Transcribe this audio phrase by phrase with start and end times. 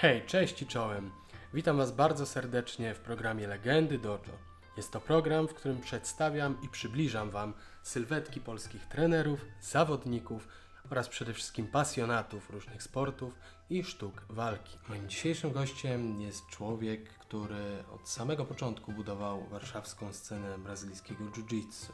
[0.00, 1.10] Hej, cześć i czołem.
[1.54, 4.38] Witam Was bardzo serdecznie w programie Legendy Dojo.
[4.76, 10.48] Jest to program, w którym przedstawiam i przybliżam Wam sylwetki polskich trenerów, zawodników
[10.90, 13.34] oraz przede wszystkim pasjonatów różnych sportów
[13.70, 14.78] i sztuk walki.
[14.88, 21.92] Moim dzisiejszym gościem jest człowiek, który od samego początku budował warszawską scenę brazylijskiego jiu-jitsu.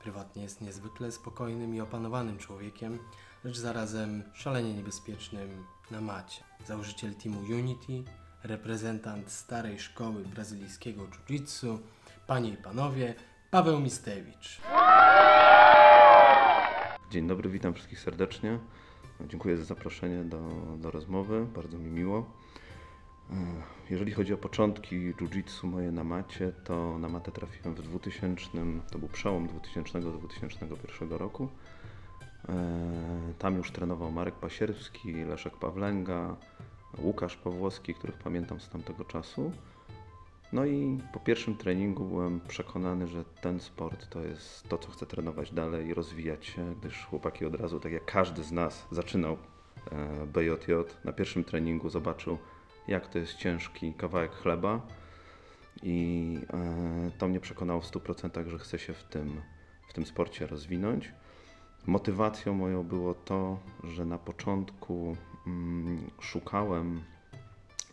[0.00, 2.98] Prywatnie jest niezwykle spokojnym i opanowanym człowiekiem,
[3.44, 6.44] lecz zarazem szalenie niebezpiecznym na macie.
[6.66, 8.10] Założyciel teamu Unity,
[8.42, 11.78] reprezentant starej szkoły brazylijskiego jiu-jitsu,
[12.26, 13.14] panie i panowie,
[13.50, 14.60] Paweł Mistewicz.
[17.10, 18.58] Dzień dobry, witam wszystkich serdecznie.
[19.20, 20.40] Dziękuję za zaproszenie do,
[20.78, 22.26] do rozmowy, bardzo mi miło.
[23.30, 23.34] E,
[23.90, 28.48] Jeżeli chodzi o początki jiu-jitsu moje na macie, to na matę trafiłem w 2000,
[28.90, 31.48] to był przełom 2000-2001 roku.
[32.48, 36.36] E, Tam już trenował Marek Pasierski, Leszek Pawlęga,
[36.98, 39.52] Łukasz Pawłowski, których pamiętam z tamtego czasu.
[40.52, 45.06] No i po pierwszym treningu byłem przekonany, że ten sport to jest to, co chcę
[45.06, 49.36] trenować dalej i rozwijać się, gdyż chłopaki od razu, tak jak każdy z nas, zaczynał
[49.92, 50.72] e, BJJ.
[51.04, 52.38] Na pierwszym treningu zobaczył,
[52.88, 54.80] jak to jest ciężki kawałek chleba
[55.82, 59.40] i e, to mnie przekonało w 100%, że chcę się w tym,
[59.88, 61.12] w tym sporcie rozwinąć.
[61.86, 67.02] Motywacją moją było to, że na początku mm, szukałem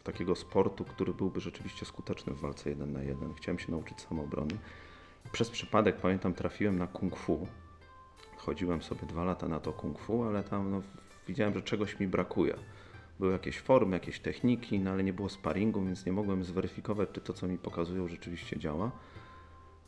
[0.03, 3.33] takiego sportu, który byłby rzeczywiście skuteczny w walce jeden na jeden.
[3.33, 4.57] Chciałem się nauczyć samoobrony.
[5.31, 7.47] Przez przypadek, pamiętam, trafiłem na kung fu.
[8.37, 10.81] Chodziłem sobie dwa lata na to kung fu, ale tam no,
[11.27, 12.55] widziałem, że czegoś mi brakuje.
[13.19, 17.21] Były jakieś formy, jakieś techniki, no ale nie było sparingu, więc nie mogłem zweryfikować, czy
[17.21, 18.91] to, co mi pokazują, rzeczywiście działa.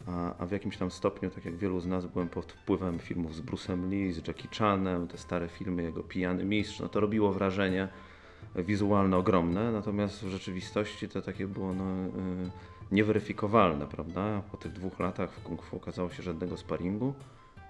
[0.07, 3.35] A, a w jakimś tam stopniu, tak jak wielu z nas, byłem pod wpływem filmów
[3.35, 7.33] z Bruce'em Lee, z Jackie Chanem, te stare filmy, jego Pijany Mistrz, no to robiło
[7.33, 7.87] wrażenie
[8.55, 12.11] wizualne ogromne, natomiast w rzeczywistości to takie było no, y,
[12.91, 14.41] nieweryfikowalne, prawda?
[14.51, 17.13] Po tych dwóch latach w kung fu okazało się żadnego sparingu,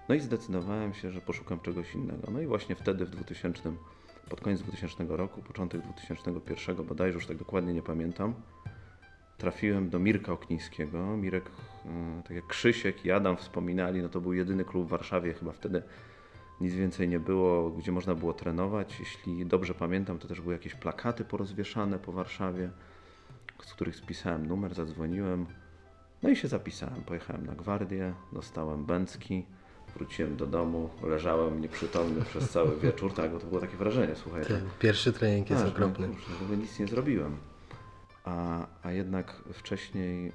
[0.08, 2.30] no i zdecydowałem się, że poszukam czegoś innego.
[2.30, 3.72] No i właśnie wtedy w 2000,
[4.30, 8.34] pod koniec 2000 roku, początek 2001 bodajże, już tak dokładnie nie pamiętam,
[9.38, 11.16] trafiłem do Mirka Oknińskiego.
[11.16, 11.50] Mirek,
[11.86, 15.52] e, tak jak Krzysiek i Adam wspominali, no to był jedyny klub w Warszawie, chyba
[15.52, 15.82] wtedy
[16.60, 19.00] nic więcej nie było, gdzie można było trenować.
[19.00, 22.70] Jeśli dobrze pamiętam, to też były jakieś plakaty porozwieszane po Warszawie,
[23.62, 25.46] z których spisałem numer, zadzwoniłem.
[26.22, 27.02] No i się zapisałem.
[27.02, 29.46] Pojechałem na gwardię, dostałem bęcki,
[29.96, 33.12] wróciłem do domu, leżałem nieprzytomny przez cały wieczór.
[33.14, 34.44] Tak, bo to było takie wrażenie, słuchaj.
[34.44, 36.08] Ten pierwszy trening jest tak, okropny.
[36.08, 37.36] No, w ogóle nic nie zrobiłem.
[38.24, 40.32] A, a jednak wcześniej y,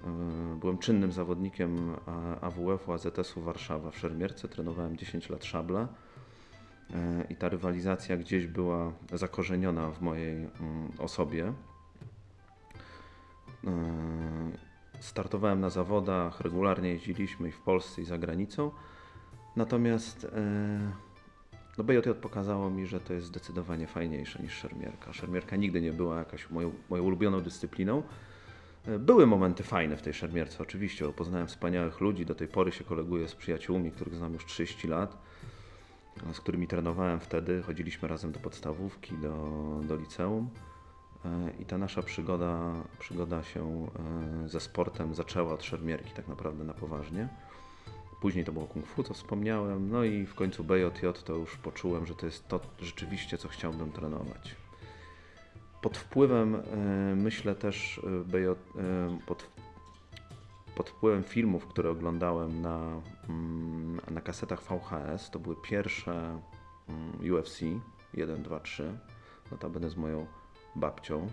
[0.59, 1.95] byłem czynnym zawodnikiem
[2.41, 4.47] AWF-u, AZS-u Warszawa w Szermierce.
[4.47, 5.81] Trenowałem 10 lat szabla.
[5.81, 6.95] Y,
[7.29, 11.53] I ta rywalizacja gdzieś była zakorzeniona w mojej mm, osobie.
[13.63, 13.67] Y,
[15.01, 18.71] Startowałem na zawodach, regularnie jeździliśmy i w Polsce i za granicą.
[19.55, 20.27] Natomiast y,
[21.77, 25.13] no BJJ pokazało mi, że to jest zdecydowanie fajniejsze niż szermierka.
[25.13, 28.03] Szermierka nigdy nie była jakaś moją, moją ulubioną dyscypliną.
[28.87, 32.25] E, Były momenty fajne w tej szermierce, oczywiście, bo poznałem wspaniałych ludzi.
[32.25, 35.17] Do tej pory się koleguję z przyjaciółmi, których znam już 30 lat,
[36.33, 37.61] z którymi trenowałem wtedy.
[37.61, 39.35] Chodziliśmy razem do podstawówki, do,
[39.87, 40.49] do liceum.
[41.25, 41.29] E,
[41.59, 43.87] I ta nasza przygoda, przygoda się
[44.45, 47.29] e, ze sportem zaczęła od szermierki tak naprawdę na poważnie.
[48.21, 52.05] Później to było kung fu, co wspomniałem, no i w końcu BJJ to już poczułem,
[52.05, 54.55] że to jest to rzeczywiście, co chciałbym trenować.
[55.81, 56.59] Pod wpływem, e,
[57.15, 58.55] myślę też e, BJ, e,
[59.25, 59.47] pod,
[60.75, 66.39] pod wpływem filmów, które oglądałem na, mm, na kasetach VHS, to były pierwsze
[67.33, 67.61] UFC
[68.13, 68.97] 1, 2, 3,
[69.51, 70.25] notabene z moją
[70.75, 71.27] babcią,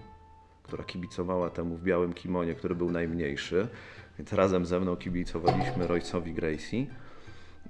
[0.68, 3.68] która kibicowała temu w białym kimonie, który był najmniejszy.
[4.18, 6.86] Więc razem ze mną kibicowaliśmy Royce'owi Gracie.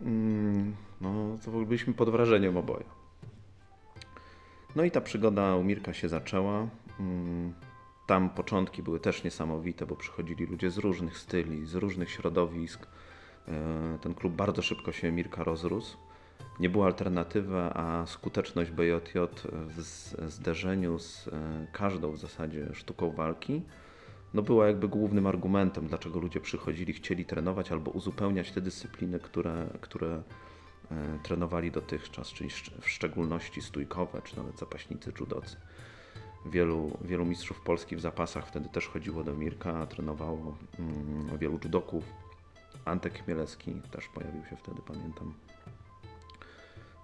[0.03, 2.85] Mm, No, to byliśmy pod wrażeniem oboje.
[4.77, 6.69] No i ta przygoda u Mirka się zaczęła.
[7.01, 7.53] Mm,
[8.07, 12.87] Tam początki były też niesamowite, bo przychodzili ludzie z różnych styli, z różnych środowisk.
[13.49, 15.97] E, Ten klub bardzo szybko się Mirka rozrósł.
[16.61, 19.19] Nie była alternatywy, a skuteczność BJJ
[19.69, 19.83] w
[20.29, 23.63] zderzeniu z e, każdą w zasadzie sztuką walki
[24.35, 29.67] no była jakby głównym argumentem, dlaczego ludzie przychodzili, chcieli trenować albo uzupełniać te dyscypliny, które,
[29.81, 30.23] które
[30.91, 32.51] e, trenowali dotychczas, czyli
[32.81, 35.57] w szczególności stójkowe, czy nawet zapaśnicy, judocy.
[36.47, 42.05] Wielu, wielu mistrzów Polski w zapasach wtedy też chodziło do Mirka, trenowało mm, wielu judoków,
[42.85, 45.35] Antek Chmielewski też pojawił się wtedy, pamiętam.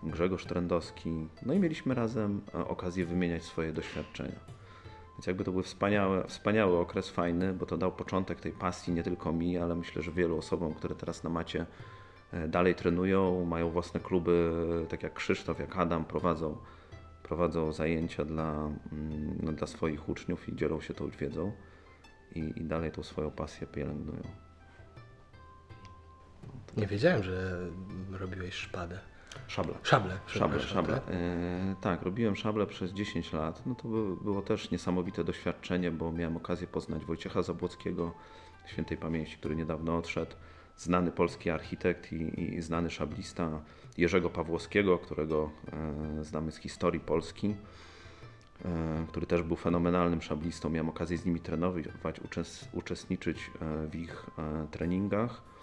[0.04, 1.28] Grzegorz Trendowski.
[1.46, 4.38] No i mieliśmy razem e, okazję wymieniać swoje doświadczenia.
[5.12, 9.02] Więc jakby to był wspaniały, wspaniały okres, fajny, bo to dał początek tej pasji nie
[9.02, 11.66] tylko mi, ale myślę, że wielu osobom, które teraz na macie
[12.32, 14.52] e, dalej trenują, mają własne kluby,
[14.88, 16.56] tak jak Krzysztof, jak Adam, prowadzą,
[17.22, 18.52] prowadzą zajęcia dla,
[18.92, 21.52] mm, no, dla swoich uczniów i dzielą się tą wiedzą
[22.34, 24.22] i, i dalej tą swoją pasję pielęgnują.
[26.76, 27.66] Nie wiedziałem, że
[28.12, 29.13] robiłeś szpadę.
[29.46, 29.74] Szable.
[29.82, 30.18] Szable.
[30.26, 30.94] Szable, szable.
[30.94, 31.02] tak?
[31.10, 33.66] E, tak, robiłem szable przez 10 lat.
[33.66, 38.12] No to by, było też niesamowite doświadczenie, bo miałem okazję poznać Wojciecha Zabłockiego,
[38.66, 40.36] świętej pamięci, który niedawno odszedł,
[40.76, 43.60] znany polski architekt i, i znany szablista
[43.96, 45.50] Jerzego Pawłowskiego, którego
[46.20, 47.54] e, znamy z historii Polski,
[48.64, 50.70] e, który też był fenomenalnym szablistą.
[50.70, 55.53] Miałem okazję z nimi trenować, uczes, uczestniczyć e, w ich e, treningach.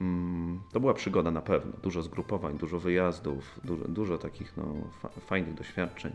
[0.00, 1.72] Mm, To była przygoda na pewno.
[1.82, 6.12] Dużo zgrupowań, dużo wyjazdów, dużo, dużo takich no, fa fajnych doświadczeń.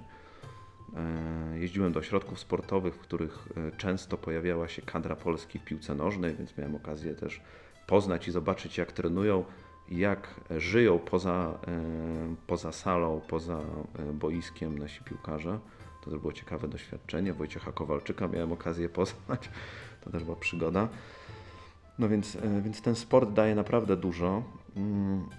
[0.96, 5.96] E, Jeździłem do ośrodków sportowych, w których e, często pojawiała się kadra Polski w piłce
[5.96, 7.42] nożnej, więc miałem okazję też
[7.88, 9.44] poznać i zobaczyć, jak trenują,
[9.90, 13.60] jak żyją poza, e, poza salą, poza
[14.14, 15.60] boiskiem nasi piłkarze.
[16.02, 17.34] To też było ciekawe doświadczenie.
[17.34, 19.50] Wojciecha Kowalczyka miałem okazję poznać.
[20.02, 20.90] To też była przygoda.
[22.00, 24.44] No więc, e, więc ten sport daje naprawdę dużo.
[24.76, 25.30] Mm,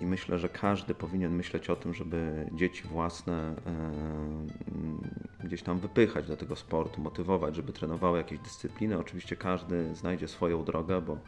[0.00, 5.00] I myślę, że każdy powinien myśleć o tym, żeby dzieci własne e, mm,
[5.44, 8.98] gdzieś tam wypychać do tego sportu, motywować, żeby trenowały jakieś dyscypliny.
[8.98, 11.18] Oczywiście każdy znajdzie swoją drogę, bo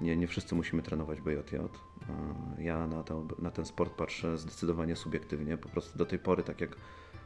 [0.00, 1.56] nie, nie wszyscy musimy trenować BJJ.
[1.56, 1.68] E,
[2.58, 5.56] Ja na, to, na ten sport patrzę zdecydowanie subiektywnie.
[5.56, 6.76] Po prostu do tej pory, tak jak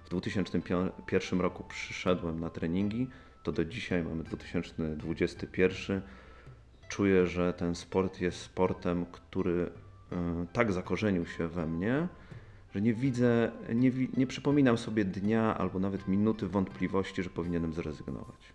[0.05, 3.09] w 2001 roku przyszedłem na treningi,
[3.43, 6.03] to do dzisiaj mamy 2021
[6.93, 9.71] czuję, że ten sport jest sportem, który
[10.13, 12.09] e, tak zakorzenił się we mnie,
[12.75, 18.53] że nie widzę, nie, nie przypominam sobie dnia albo nawet minuty wątpliwości, że powinienem zrezygnować.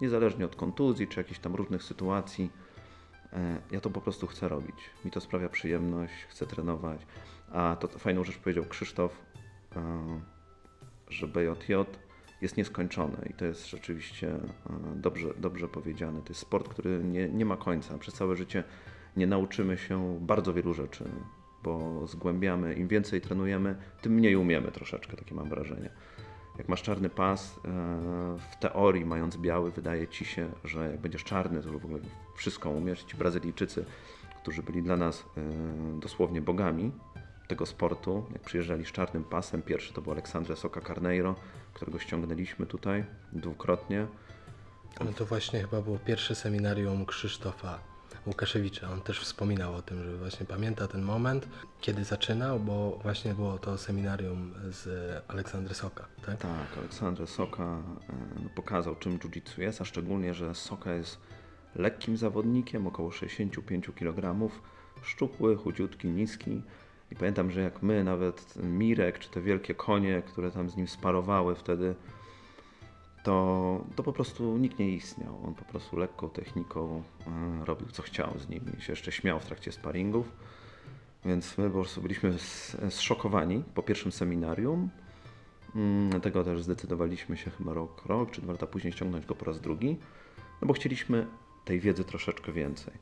[0.00, 2.50] Niezależnie od kontuzji czy jakichś tam różnych sytuacji,
[3.32, 4.76] e, ja to po prostu chcę robić.
[5.04, 7.00] Mi to sprawia przyjemność, chcę trenować.
[7.52, 9.12] A to, to fajną rzecz powiedział Krzysztof,
[9.76, 10.20] e,
[11.08, 11.74] że BJJ
[12.40, 14.40] jest nieskończone i to jest rzeczywiście e,
[14.94, 16.22] dobrze, dobrze powiedziane.
[16.22, 17.98] To jest sport, który nie, nie ma końca.
[17.98, 18.64] Przez całe życie
[19.16, 21.04] nie nauczymy się bardzo wielu rzeczy,
[21.62, 25.90] bo zgłębiamy, im więcej trenujemy, tym mniej umiemy troszeczkę, takie mam wrażenie.
[26.58, 27.60] Jak masz czarny pas, e,
[28.38, 32.00] w teorii mając biały, wydaje ci się, że jak będziesz czarny, to w ogóle
[32.36, 33.02] wszystko umiesz.
[33.04, 33.84] Ci Brazylijczycy,
[34.42, 36.92] którzy byli dla nas e, dosłownie bogami
[37.48, 41.34] tego sportu, jak przyjeżdżali z czarnym pasem, pierwszy to był Aleksandre Soka Carneiro,
[41.76, 44.06] którego ściągnęliśmy tutaj dwukrotnie.
[45.04, 47.78] No to właśnie chyba było pierwsze seminarium Krzysztofa
[48.26, 48.90] Łukaszewicza.
[48.92, 51.48] On też wspominał o tym, że właśnie pamięta ten moment,
[51.80, 54.88] kiedy zaczynał, bo właśnie było to seminarium z
[55.28, 56.38] Aleksandry Soka, tak?
[56.38, 58.12] Tak, Aleksandr Soka e,
[58.42, 61.18] no, pokazał, czym jiu-jitsu jest, a szczególnie, że Soka jest
[61.74, 64.50] lekkim zawodnikiem, około 65 kg,
[65.02, 66.62] szczupły, chudziutki, niski.
[67.10, 70.88] I pamiętam, że jak my, nawet Mirek, czy te wielkie konie, które tam z nim
[70.88, 71.94] sparowały wtedy,
[73.22, 75.40] to, to po prostu nikt nie istniał.
[75.46, 78.66] On po prostu lekką techniką e, robił co chciał z nimi.
[78.78, 80.32] Się jeszcze śmiał w trakcie sparingów.
[81.24, 82.34] Więc my po prostu byliśmy
[82.90, 84.88] zszokowani po pierwszym seminarium.
[85.76, 89.44] Mm, Dlatego też zdecydowaliśmy się chyba rok, rok czy dwa lata później ściągnąć go po
[89.44, 89.96] raz drugi,
[90.62, 91.26] no bo chcieliśmy
[91.64, 92.94] tej wiedzy troszeczkę więcej.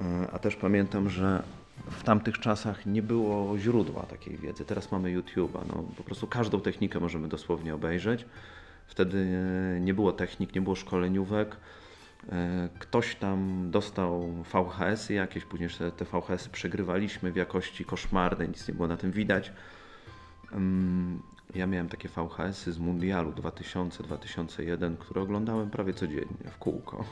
[0.00, 1.42] E, A też pamiętam, że
[1.90, 4.64] w tamtych czasach nie było źródła takiej wiedzy.
[4.64, 5.60] Teraz mamy YouTube'a.
[5.68, 8.24] No, po prostu każdą technikę możemy dosłownie obejrzeć.
[8.86, 9.18] Wtedy
[9.76, 11.56] e, nie było technik, nie było szkoleniówek.
[12.32, 18.74] E, Ktoś tam dostał VHS-y jakieś, później te- VHS-y przegrywaliśmy w jakości koszmarnej, nic nie
[18.74, 19.52] było na tym widać.
[20.52, 21.22] Ym,
[21.54, 27.04] Ja miałem takie VHS-y z Mundialu 2000-2001, które oglądałem prawie codziennie w kółko.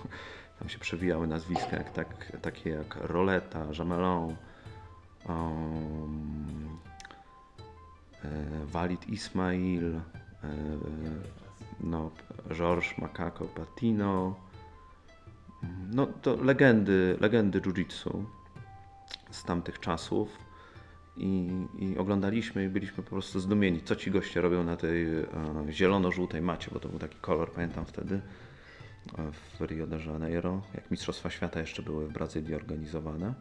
[0.59, 4.37] Tam się przewijały nazwiska jak, tak, takie jak Roleta, Jamelon,
[5.29, 6.79] um,
[8.73, 10.01] Walid Ismail, e,
[11.81, 12.11] no,
[12.51, 14.35] Georges Macaco Patino.
[15.91, 18.25] No to legendy, legendy jiu-jitsu
[19.31, 20.39] z tamtych czasów.
[21.17, 25.27] I, I oglądaliśmy i byliśmy po prostu zdumieni, co ci goście robią na tej e,
[25.71, 28.21] zielono-żółtej macie, bo to był taki kolor, pamiętam wtedy,
[29.33, 33.35] w Rio de Janeiro, jak Mistrzostwa Świata jeszcze były w Brazylii organizowane.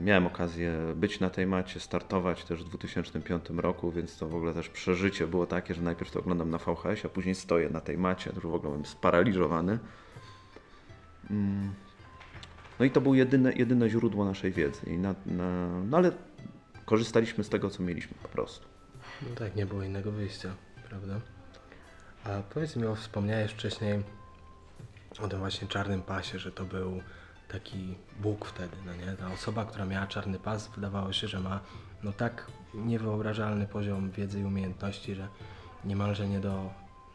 [0.00, 4.54] Miałem okazję być na tej macie, startować też w 2005 roku, więc to w ogóle
[4.54, 7.98] też przeżycie było takie, że najpierw to oglądam na VHS, a później stoję na tej
[7.98, 9.78] macie, w ogóle byłem sparaliżowany.
[11.30, 11.74] Mm.
[12.78, 14.98] No i to było jedyne, jedyne źródło naszej wiedzy.
[14.98, 16.12] Na, na, no ale
[16.84, 18.66] korzystaliśmy z tego, co mieliśmy po prostu.
[19.22, 20.54] No tak, nie było innego wyjścia,
[20.88, 21.20] prawda?
[22.24, 24.02] A powiedz mi, o, wspomniałeś wcześniej
[25.20, 27.02] o tym właśnie czarnym pasie, że to był
[27.48, 29.16] taki Bóg wtedy, no nie?
[29.16, 31.60] Ta osoba, która miała czarny pas, wydawało się, że ma
[32.02, 35.28] no tak niewyobrażalny poziom wiedzy i umiejętności, że
[35.84, 36.70] niemalże nie do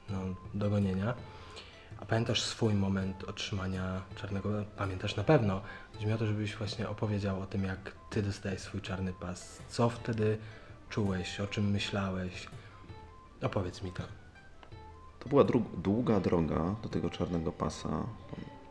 [0.09, 0.19] no,
[0.53, 1.13] dogonienia.
[1.99, 4.49] A pamiętasz swój moment otrzymania czarnego?
[4.77, 5.61] Pamiętasz na pewno.
[5.93, 9.61] Chodzi mi o to, żebyś właśnie opowiedział o tym, jak ty dostałeś swój czarny pas.
[9.69, 10.37] Co wtedy
[10.89, 12.47] czułeś, o czym myślałeś?
[13.41, 14.03] Opowiedz mi to.
[15.19, 15.43] To była
[15.77, 17.89] długa droga do tego czarnego pasa,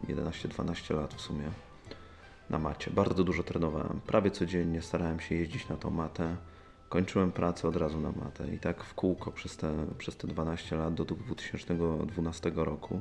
[0.09, 1.51] 11-12 lat w sumie,
[2.51, 2.91] na macie.
[2.91, 6.37] Bardzo dużo trenowałem, prawie codziennie starałem się jeździć na tą matę.
[6.89, 10.77] Kończyłem pracę od razu na matę i tak w kółko przez te, przez te 12
[10.77, 13.01] lat do 2012 roku.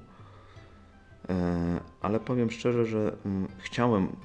[1.30, 4.16] E, Ale powiem szczerze, że mm, chciałem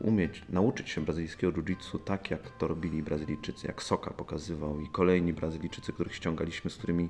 [0.00, 5.32] umieć, nauczyć się brazylijskiego jiu-jitsu tak, jak to robili Brazylijczycy, jak Soka pokazywał i kolejni
[5.32, 7.08] Brazylijczycy, których ściągaliśmy, z którymi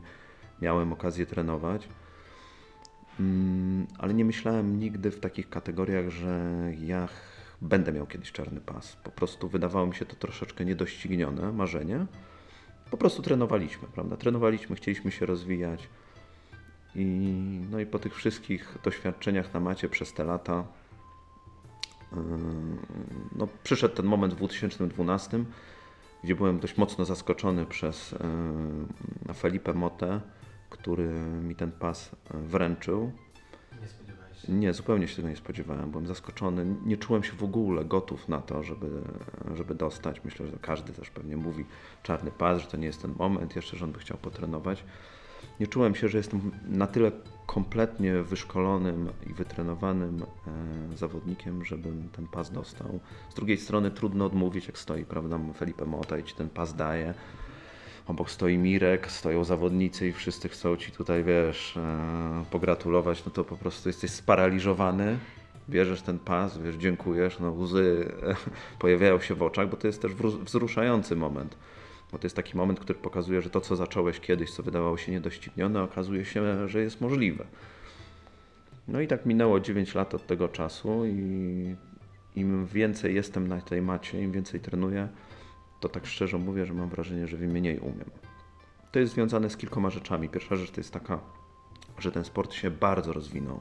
[0.63, 1.89] miałem okazję trenować.
[3.21, 7.09] Mm, Ale nie myślałem nigdy w takich kategoriach, że ja
[7.63, 8.97] będę miał kiedyś czarny pas.
[8.97, 12.07] Po prostu wydawało mi się to troszeczkę niedoścignione marzenie.
[12.91, 14.17] Po prostu trenowaliśmy, prawda?
[14.17, 15.89] Trenowaliśmy, chcieliśmy się rozwijać.
[16.95, 17.05] I,
[17.71, 20.65] no i po tych wszystkich doświadczeniach na macie przez te lata,
[22.13, 22.19] yy,
[23.37, 25.45] no, przyszedł ten moment w 2012,
[26.25, 28.15] gdzie byłem dość mocno zaskoczony przez
[29.29, 30.21] yy, Felipe Motę,
[30.71, 31.09] który
[31.43, 33.13] mi ten pas yy, wręczył.
[33.81, 34.53] Nie spodziewałeś się?
[34.53, 35.91] Nie, zupełnie się tego nie spodziewałem.
[35.91, 36.67] Byłem zaskoczony.
[36.85, 39.03] Nie czułem się w ogóle gotów na to, żeby,
[39.55, 40.25] żeby dostać.
[40.25, 41.65] Myślę, że każdy też pewnie mówi
[42.03, 44.85] czarny pas, że to nie jest ten moment, jeszcze, że on by chciał potrenować.
[45.61, 47.13] Nie czułem się, że jestem na tyle
[47.47, 50.23] kompletnie wyszkolonym i wytrenowanym
[50.93, 53.01] e, zawodnikiem, żebym ten pas dostał.
[53.31, 57.15] Z drugiej strony trudno odmówić, jak stoi, prawda, Felipe Mota i ci ten pas daje.
[58.07, 63.45] Obok stoi Mirek, stoją zawodnicy i wszyscy chcą ci tutaj, wiesz, e, pogratulować, no to
[63.45, 65.19] po prostu jesteś sparaliżowany.
[65.69, 68.13] Bierzesz ten pas, wiesz, dziękujesz, no łzy
[68.79, 70.13] pojawiają się w oczach, bo to jest też
[70.45, 71.57] wzruszający moment.
[72.13, 75.13] Bo to jest taki moment, który pokazuje, że to, co zacząłeś kiedyś, co wydawało się
[75.13, 77.47] niedoścignione, okazuje się, że jest możliwe.
[78.89, 81.77] No i tak minęło 9 lat od tego czasu i
[82.37, 85.09] im więcej jestem na tej macie, im więcej trenuję,
[85.81, 88.11] to tak szczerze mówię, że mam wrażenie, że wiem mniej umiem.
[88.93, 90.29] To jest związane z kilkoma rzeczami.
[90.29, 91.19] Pierwsza rzecz to jest taka,
[91.99, 93.61] że ten sport się bardzo rozwinął.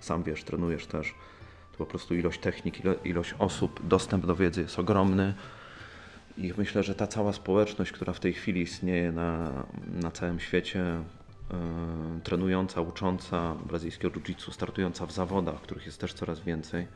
[0.00, 1.14] Sam wiesz, trenujesz też.
[1.72, 5.34] To po prostu ilość technik, ilo- ilość osób, dostęp do wiedzy jest ogromny.
[6.38, 9.52] I myślę, że ta cała społeczność, która w tej chwili istnieje na,
[9.86, 11.02] na całym świecie,
[11.50, 11.56] yy,
[12.22, 16.86] trenująca, ucząca brazylijskiego jiu-jitsu, startująca w zawodach, których jest też coraz więcej,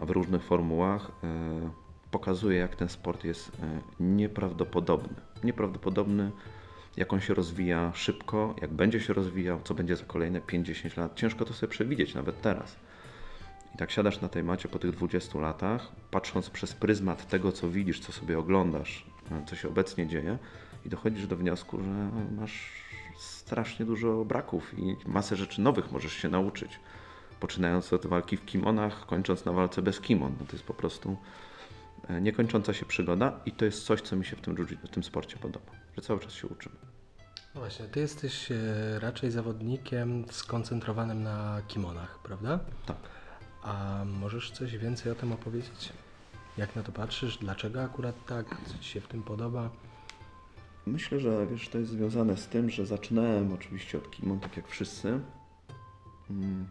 [0.00, 3.52] a w różnych formułach, yy, pokazuje, jak ten sport jest
[4.00, 5.14] yy, nieprawdopodobny.
[5.44, 6.30] Nieprawdopodobny,
[6.96, 11.14] jak on się rozwija szybko, jak będzie się rozwijał, co będzie za kolejne 5-10 lat.
[11.14, 12.76] Ciężko to sobie przewidzieć nawet teraz.
[13.74, 17.70] I tak siadasz na tej macie po tych 20 latach, patrząc przez pryzmat tego, co
[17.70, 20.38] widzisz, co sobie oglądasz, e, co się obecnie dzieje,
[20.86, 22.70] i dochodzisz do wniosku, że masz
[23.16, 26.80] strasznie dużo braków i masę rzeczy nowych możesz się nauczyć.
[27.40, 30.32] Poczynając od walki w kimonach, kończąc na walce bez kimon.
[30.40, 31.16] No to jest po prostu e,
[32.20, 35.36] niekończąca się przygoda i to jest coś, co mi się w tym, w tym sporcie
[35.36, 36.76] podoba, że cały czas się uczymy.
[37.54, 38.56] No właśnie, ty jesteś e,
[39.00, 42.60] raczej zawodnikiem skoncentrowanym na kimonach, prawda?
[42.86, 42.96] Tak.
[43.62, 45.92] A możesz coś więcej o tym opowiedzieć?
[46.58, 47.38] Jak na to patrzysz?
[47.38, 48.46] Dlaczego akurat tak?
[48.66, 49.70] Co ci się w tym podoba?
[50.86, 54.68] Myślę, że wiesz, to jest związane z tym, że zaczynałem oczywiście od kimon, tak jak
[54.68, 55.20] wszyscy.
[56.30, 56.68] Mm,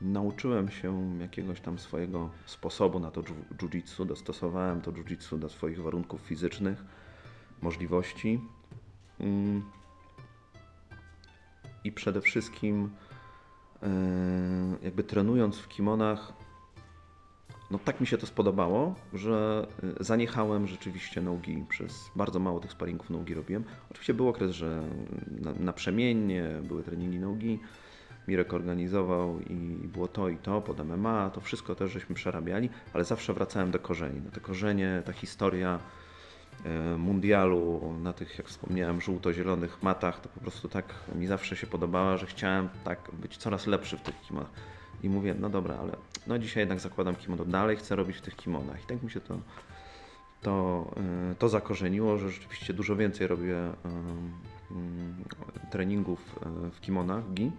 [0.00, 6.20] Nauczyłem się jakiegoś tam swojego sposobu na to jiu-jitsu, dostosowałem to jiu-jitsu do swoich warunków
[6.20, 6.84] fizycznych,
[7.62, 8.40] możliwości.
[9.20, 9.62] Mm.
[11.84, 12.90] I przede wszystkim
[13.82, 13.88] e,
[14.82, 16.32] jakby trenując w kimonach,
[17.70, 19.66] no tak mi się to spodobało, że
[20.00, 23.64] y, zaniechałem rzeczywiście nogi przez bardzo mało tych sparingów nogi robiłem.
[23.90, 24.82] Oczywiście był okres, że
[25.40, 27.58] na, naprzemiennie były treningi nogi.
[28.28, 33.04] Mirek organizował i było to i to pod MMA, to wszystko też żeśmy przerabiali, ale
[33.04, 34.20] zawsze wracałem do korzeni.
[34.24, 35.78] No te korzenie, ta historia
[36.64, 41.66] e, mundialu na tych, jak wspomniałem, żółto-zielonych matach, to po prostu tak mi zawsze się
[41.66, 44.50] podobała, że chciałem tak być coraz lepszy w tych kimonach.
[45.02, 48.36] I mówię, no dobra, ale no dzisiaj jednak zakładam kimono, dalej chcę robić w tych
[48.36, 48.84] kimonach.
[48.84, 49.38] I tak mi się to,
[50.42, 50.86] to,
[51.32, 56.38] y, to zakorzeniło, że rzeczywiście dużo więcej robię y, treningów
[56.72, 57.52] w kimonach, gi.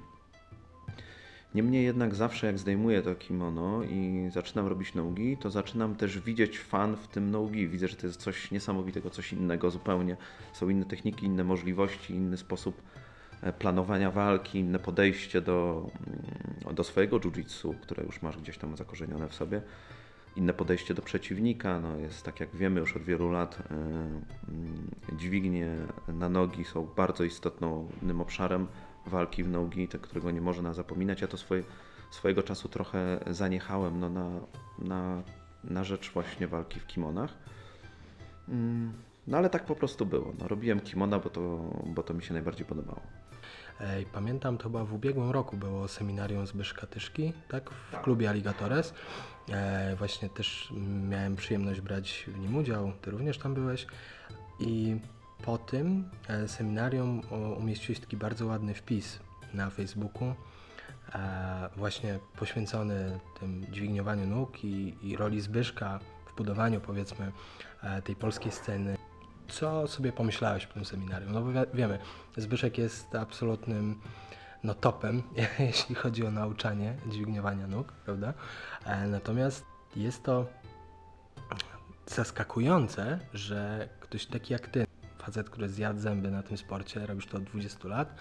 [1.56, 6.60] Niemniej jednak zawsze jak zdejmuję to kimono i zaczynam robić nogi, to zaczynam też widzieć
[6.60, 7.68] fan w tym nogi.
[7.68, 10.18] Widzę, że to jest coś niesamowitego, coś innego zupełnie.
[10.54, 12.82] Są inne techniki, inne możliwości, inny sposób
[13.42, 15.90] e, planowania walki, inne podejście do,
[16.66, 19.62] mm, do swojego jiu-jitsu, które już masz gdzieś tam zakorzenione w sobie.
[20.36, 24.92] Inne podejście do przeciwnika, no jest tak jak wiemy już od wielu lat, e, mm,
[25.18, 25.76] dźwignie
[26.08, 28.68] na nogi są bardzo istotnym obszarem
[29.08, 31.22] walki w nogi, te, którego nie można zapominać.
[31.22, 31.64] Ja to swoje,
[32.12, 34.30] swojego czasu trochę zaniechałem no, na,
[34.80, 35.22] na,
[35.64, 37.34] na rzecz właśnie walki w kimonach.
[38.50, 38.94] Mm,
[39.28, 40.34] No ale tak po prostu było.
[40.40, 41.42] No, robiłem kimona, bo to,
[41.86, 43.02] bo to mi się najbardziej podobało.
[43.82, 47.70] Ej, pamiętam, to chyba w ubiegłym roku było seminarium Zbyszka Tyszki, tak?
[47.70, 48.94] W klubie Alligatores.
[49.52, 50.74] E, właśnie też
[51.10, 53.88] miałem przyjemność brać w nim udział, ty również tam byłeś.
[54.60, 54.96] I
[55.44, 57.22] po tym e, seminarium
[57.58, 59.20] umieściłeś taki bardzo ładny wpis
[59.54, 60.34] na Facebooku,
[61.16, 67.32] e, właśnie poświęcony tym dźwigniowaniu nóg i, i roli Zbyszka w budowaniu, powiedzmy,
[67.84, 68.98] e, tej polskiej sceny.
[69.48, 71.32] Co sobie pomyślałeś po tym seminarium?
[71.32, 72.00] No bo wi- wiemy,
[72.38, 74.02] Zbyszek jest absolutnym
[74.64, 75.24] no, topem,
[75.60, 78.34] jeśli chodzi o nauczanie dźwigniowania nóg, prawda?
[79.08, 79.66] Natomiast
[79.96, 80.46] jest to
[82.08, 84.85] zaskakujące, że ktoś taki jak ty,
[85.26, 88.16] facet, który zjadł zęby na tym sporcie, robisz to od 20 lat,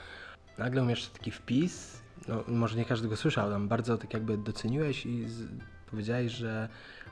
[0.58, 5.06] nagle umiesz taki wpis, no może nie każdy go słyszał, tam bardzo tak jakby doceniłeś
[5.06, 5.42] i z,
[5.90, 6.68] powiedziałeś, że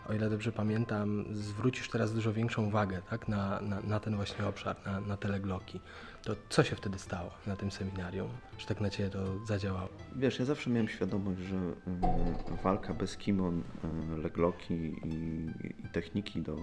[0.09, 4.47] o ile dobrze pamiętam, zwrócisz teraz dużo większą uwagę tak, na, na, na ten właśnie
[4.47, 5.81] obszar, na, na telegloki.
[6.23, 9.89] To co się wtedy stało na tym seminarium, że tak na Ciebie to zadziałało?
[10.17, 13.63] Wiesz, ja zawsze miałem świadomość, że y, walka bez kimon,
[14.15, 15.51] y, legloki i,
[15.85, 16.59] i techniki do y,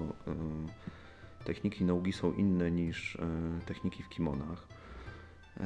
[1.50, 3.20] techniki nogi są inne niż y,
[3.66, 4.68] techniki w kimonach.
[5.60, 5.64] E,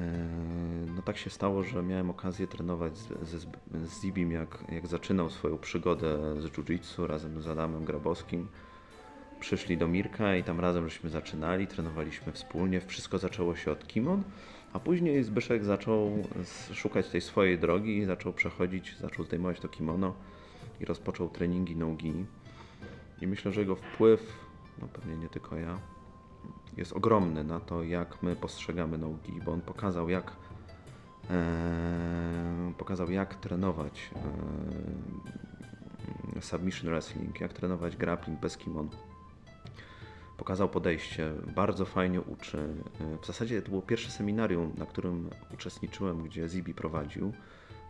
[0.95, 5.29] No tak się stało, że miałem okazję trenować z, Zb- z Zibim, jak, jak zaczynał
[5.29, 8.47] swoją przygodę z jiu-jitsu razem z Adamem Grabowskim.
[9.39, 12.81] Przyszli do Mirka i tam razem żeśmy zaczynali, trenowaliśmy wspólnie.
[12.81, 14.23] Wszystko zaczęło się od kimon,
[14.73, 16.23] a później Zbyszek zaczął
[16.73, 20.13] szukać tej swojej drogi i zaczął przechodzić, zaczął zdejmować to kimono
[20.79, 22.13] i rozpoczął treningi nogi.
[23.21, 25.79] I myślę, że jego wpływ, no pewnie nie tylko ja,
[26.77, 30.31] jest ogromny na to, jak my postrzegamy nogi, bo on pokazał, jak
[31.29, 34.11] e, pokazał, jak trenować
[36.35, 38.89] e, submission wrestling, jak trenować grappling bez kimon.
[40.37, 42.75] Pokazał podejście, bardzo fajnie uczy.
[43.01, 47.33] E, W zasadzie to było pierwsze seminarium, na którym uczestniczyłem, gdzie Zibi prowadził,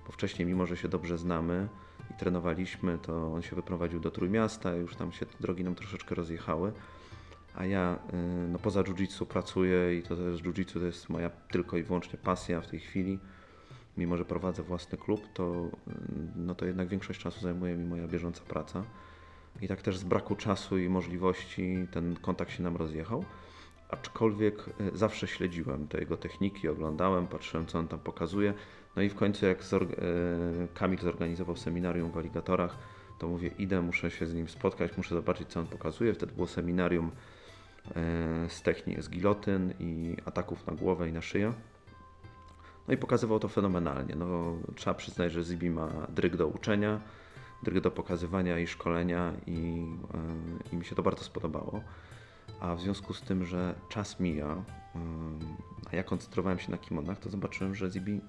[0.06, 1.68] bo wcześniej, mimo że się dobrze znamy
[2.14, 6.72] i trenowaliśmy, to on się wyprowadził do Trójmiasta, już tam się drogi nam troszeczkę rozjechały.
[7.56, 11.78] A ja y, no, poza jiu-jitsu pracuję i to też jiu-jitsu to jest moja tylko
[11.78, 13.20] i wyłącznie pasja w tej chwili.
[13.98, 15.92] Mimo, że prowadzę własny klub, to, y,
[16.36, 18.84] no, to jednak większość czasu zajmuje mi moja bieżąca praca.
[19.62, 23.26] I tak też z braku czasu i możliwości ten kontakt się nam rozjechał.
[23.90, 28.54] Aczkolwiek y, zawsze śledziłem te jego techniki, oglądałem, patrzyłem co on tam pokazuje.
[28.96, 32.78] No i w końcu jak y, Kamil zorganizował seminarium w Aligatorach,
[33.20, 36.14] to mówię idę, muszę się z nim spotkać, muszę zobaczyć co on pokazuje.
[36.14, 37.12] Wtedy było seminarium
[37.96, 41.54] e, z technik, z gilotyn i ataków na głowę i na szyję.
[42.88, 44.16] No i pokazywał to fenomenalnie.
[44.16, 47.02] No, trzeba przyznać, że Zibi ma dryg do uczenia,
[47.64, 51.82] dryg do pokazywania i szkolenia i, e, i mi się to bardzo spodobało.
[52.60, 54.64] A w związku z tym, że czas mija,
[55.92, 58.22] a ja koncentrowałem się na kimonach, to zobaczyłem, że Zibi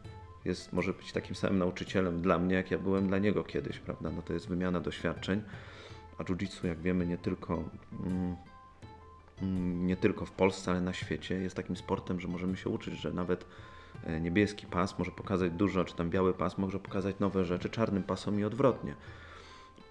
[0.45, 4.11] jest, może być takim samym nauczycielem dla mnie, jak ja byłem dla niego kiedyś, prawda?
[4.11, 5.43] No to jest wymiana doświadczeń,
[6.19, 7.65] a jiu-jitsu, jak wiemy, nie tylko,
[8.07, 8.37] mm,
[9.43, 12.95] mm, nie tylko w Polsce, ale na świecie jest takim sportem, że możemy się uczyć,
[12.95, 13.47] że nawet
[14.05, 18.03] e, niebieski pas może pokazać dużo, czy tam biały pas może pokazać nowe rzeczy czarnym
[18.03, 18.95] pasom i odwrotnie.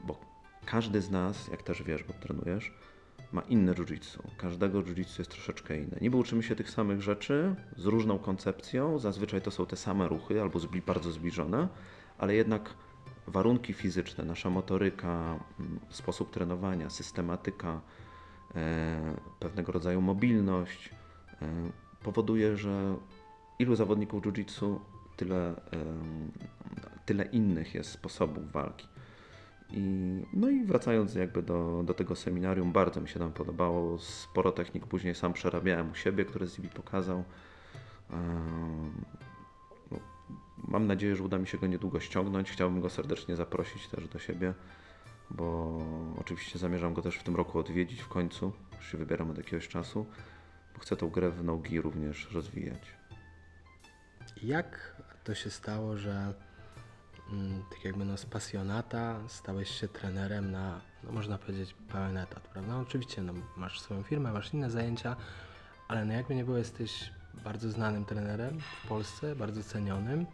[0.01, 0.19] Bo
[0.65, 2.73] każdy z nas, jak też wiesz, bo trenujesz,
[3.33, 4.19] ma inne jiu-jitsu.
[4.37, 5.97] Każdego jiu-jitsu jest troszeczkę inne.
[6.01, 10.41] Niby uczymy się tych samych rzeczy z różną koncepcją, zazwyczaj to są te same ruchy
[10.41, 11.67] albo zbli, bardzo zbliżone,
[12.17, 12.73] ale jednak
[13.27, 17.81] warunki fizyczne, nasza motoryka, mm, sposób trenowania, systematyka,
[18.55, 20.89] e, pewnego rodzaju mobilność
[21.41, 21.71] e,
[22.03, 22.95] powoduje, że
[23.59, 24.79] ilu zawodników jiu-jitsu,
[25.15, 26.31] tyle, em,
[27.05, 28.92] tyle innych jest sposobów walki.
[29.73, 33.99] I, no i wracając jakby do, do tego seminarium, bardzo mi się tam podobało.
[33.99, 37.23] Sporo technik później sam przerabiałem u siebie, które Zibi pokazał.
[38.09, 38.91] Em,
[39.91, 39.99] no,
[40.67, 42.51] Mam nadzieję, że uda mi się go niedługo ściągnąć.
[42.51, 44.53] Chciałbym go serdecznie zaprosić też do siebie,
[45.29, 45.77] bo
[46.19, 48.51] oczywiście zamierzam go też w tym roku odwiedzić w końcu.
[48.77, 50.05] Już się wybieram od jakiegoś czasu,
[50.73, 52.95] bo chcę tą grę w nogi również rozwijać.
[54.43, 56.33] Jak to się stało, że
[57.69, 62.77] tak jakby no, z pasjonata stałeś się trenerem na, no, można powiedzieć, pełen etat, prawda?
[62.77, 65.15] Oczywiście no, masz swoją firmę, masz inne zajęcia,
[65.87, 67.11] ale no jakby nie było, jesteś
[67.43, 70.25] bardzo znanym trenerem w Polsce, bardzo cenionym.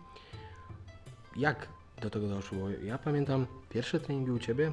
[1.36, 1.68] Jak
[2.02, 2.70] do tego doszło?
[2.70, 4.72] Ja pamiętam pierwsze treningi u Ciebie,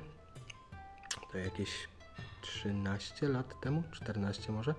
[1.32, 1.88] to jakieś
[2.40, 4.74] 13 lat temu, 14 może.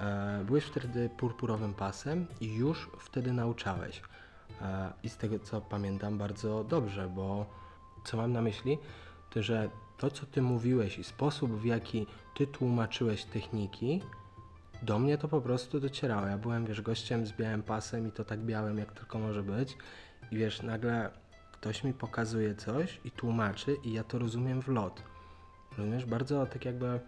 [0.00, 4.02] E, Byłeś wtedy purpurowym pasem i już wtedy nauczałeś.
[5.02, 7.46] I z tego co pamiętam bardzo dobrze, bo
[8.04, 8.78] co mam na myśli,
[9.30, 14.02] to że to co ty mówiłeś i sposób w jaki ty tłumaczyłeś techniki,
[14.82, 16.26] do mnie to po prostu docierało.
[16.26, 19.76] Ja byłem, wiesz, gościem z białym pasem i to tak białym, jak tylko może być.
[20.30, 21.10] I wiesz, nagle
[21.52, 25.02] ktoś mi pokazuje coś i tłumaczy i ja to rozumiem w lot.
[25.78, 26.06] Rozumiesz?
[26.06, 27.00] Bardzo tak jakby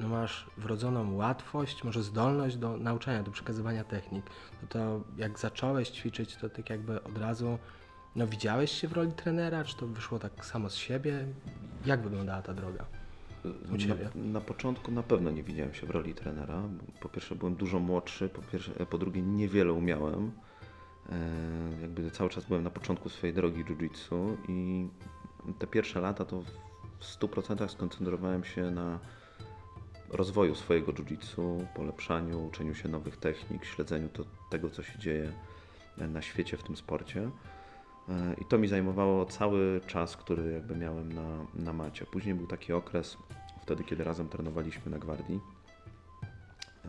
[0.00, 4.26] masz wrodzoną łatwość, może zdolność do nauczania, do przekazywania technik.
[4.62, 7.58] No to jak zacząłeś ćwiczyć, to tak jakby od razu
[8.16, 11.26] no widziałeś się w roli trenera, czy to wyszło tak samo z siebie?
[11.86, 12.84] Jak wyglądała ta droga?
[13.74, 14.08] U Ciebie?
[14.14, 16.62] Na, na początku na pewno nie widziałem się w roli trenera.
[17.00, 20.32] Po pierwsze byłem dużo młodszy, po, pierwsze, po drugie niewiele umiałem.
[21.12, 24.88] E, jakby cały czas byłem na początku swojej drogi jiu-jitsu i
[25.58, 26.42] te pierwsze lata to
[27.00, 28.98] w 100% skoncentrowałem się na
[30.10, 35.32] rozwoju swojego jiu-jitsu, polepszaniu, uczeniu się nowych technik, śledzeniu to, tego, co się dzieje
[35.96, 37.30] na świecie w tym sporcie.
[38.08, 42.06] E, I to mi zajmowało cały czas, który jakby miałem na, na macie.
[42.06, 43.16] Później był taki okres,
[43.62, 45.40] wtedy kiedy razem trenowaliśmy na Gwardii,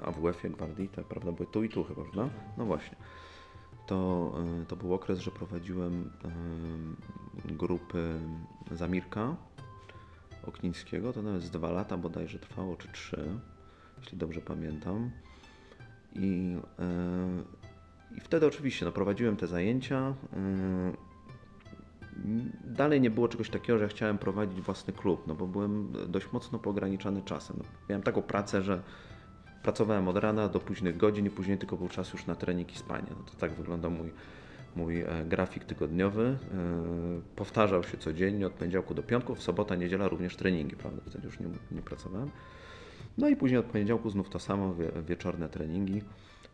[0.03, 2.29] AWF-ie Gwardii, to prawda, były tu i tu chyba, prawda?
[2.57, 2.97] No właśnie.
[3.87, 8.19] To, e, to był okres, że prowadziłem e, grupy
[8.71, 9.35] Zamirka
[10.47, 13.39] Oknińskiego, to nawet z dwa lata bodajże trwało, czy trzy,
[13.97, 15.11] jeśli dobrze pamiętam.
[16.15, 20.13] I, e, i wtedy oczywiście no, prowadziłem te zajęcia.
[20.33, 21.15] e,
[22.65, 26.59] Dalej nie było czegoś takiego, że chciałem prowadzić własny klub, no bo byłem dość mocno
[26.59, 27.55] poograniczany czasem.
[27.59, 28.81] No, miałem taką pracę, że
[29.63, 32.77] pracowałem od rana do późnych godzin i później tylko był czas już na trening i
[32.77, 33.07] spanie.
[33.09, 34.11] No to tak wygląda mój,
[34.75, 36.37] mój e, grafik tygodniowy.
[36.53, 41.01] E, powtarzał się codziennie od poniedziałku do piątku, w sobota, niedziela również treningi, prawda?
[41.09, 42.29] Wtedy już nie, nie pracowałem.
[43.17, 46.01] No i później od poniedziałku znów to samo, wie, wieczorne treningi.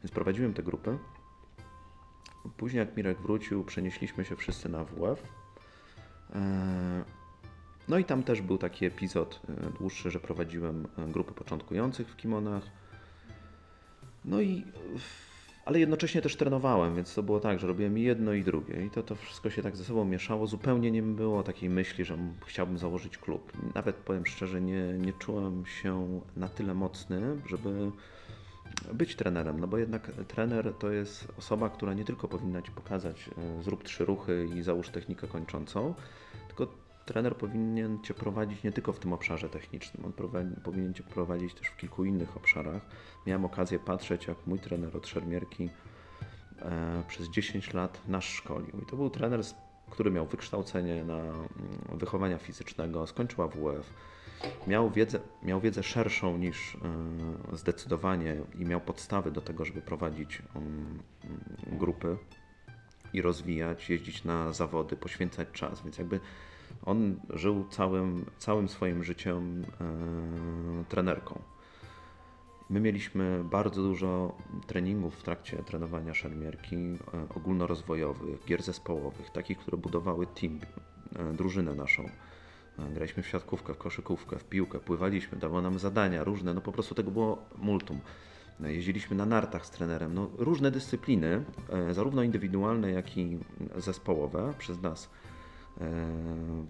[0.04, 0.98] Więc prowadziłem tę grupę.
[2.58, 5.24] Później jak Mirek wrócił, przenieśliśmy się wszyscy na WF.
[6.36, 7.04] E,
[7.88, 9.42] No i tam też był taki epizod
[9.80, 12.64] dłuższy, że prowadziłem grupy początkujących w kimonach.
[14.26, 14.66] No i
[15.72, 19.04] ale jednocześnie też trenowałem, więc to było tak, że robiłem jedno i drugie i to,
[19.04, 20.48] to wszystko się tak ze sobą mieszało.
[20.48, 23.52] Zupełnie nie było takiej myśli, że chciałbym założyć klub.
[23.76, 27.92] Nawet powiem szczerze, nie, nie czułem się na tyle mocny, żeby
[28.94, 33.30] być trenerem, no bo jednak trener to jest osoba, która nie tylko powinna Ci pokazać
[33.60, 35.94] e, zrób trzy ruchy i załóż technikę kończącą,
[37.12, 41.54] trener powinien Cię prowadzić nie tylko w tym obszarze technicznym, on prowadzi, powinien Cię prowadzić
[41.54, 42.82] też w kilku innych obszarach.
[43.28, 45.70] Miałem okazję patrzeć, jak mój trener od szermierki
[46.60, 48.82] e, przez 10 lat nas szkolił.
[48.82, 49.42] I to był trener,
[49.90, 51.48] który miał wykształcenie na mm,
[51.92, 53.94] wychowania fizycznego, skończył AWF,
[54.68, 56.76] miał wiedzę, miał wiedzę szerszą niż
[57.52, 61.00] e, zdecydowanie i miał podstawy do tego, żeby prowadzić mm,
[61.80, 62.18] grupy
[63.14, 66.20] i rozwijać, jeździć na zawody, poświęcać czas, więc jakby
[66.86, 71.42] on żył całym, całym swoim życiem e, trenerką.
[72.70, 76.98] My mieliśmy bardzo dużo treningów w trakcie trenowania szermierki, e,
[77.36, 80.60] ogólnorozwojowych, gier zespołowych, takich, które budowały team,
[81.16, 82.10] e, drużynę naszą.
[82.94, 86.96] Graliśmy w siatkówkę, w koszykówkę, w piłkę, pływaliśmy, dało nam zadania różne, no po prostu
[86.96, 88.00] tego było multum.
[88.60, 91.44] Jeździliśmy na nartach z trenerem, no różne dyscypliny,
[91.92, 93.40] zarówno indywidualne, jak i
[93.76, 95.10] zespołowe przez nas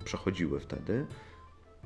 [0.03, 1.05] przechodziły wtedy.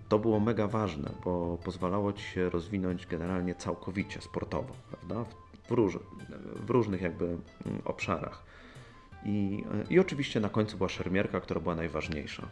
[0.10, 5.26] To było mega ważne, bo pozwalało ci się rozwinąć generalnie całkowicie sportowo, prawda?
[5.70, 6.00] W, róż,
[6.56, 8.44] w różnych jakby mm, obszarach.
[9.26, 12.48] I, e, I oczywiście na końcu była szermierka, która była najważniejsza.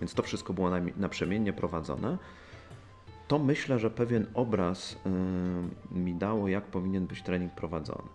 [0.00, 2.18] Więc to wszystko było naprzemiennie prowadzone.
[3.28, 4.92] To myślę, że pewien obraz
[5.92, 8.08] y, mi dało, jak powinien być trening prowadzony.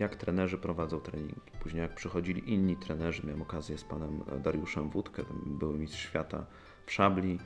[0.00, 1.50] Jak trenerzy prowadzą treningi.
[1.60, 6.46] Później, jak przychodzili inni trenerzy, miałem okazję z panem Dariuszem Wódkę, były mistrz świata
[6.86, 7.38] w szabli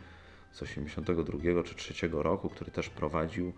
[0.52, 3.52] z 82 czy 3 roku, który też prowadził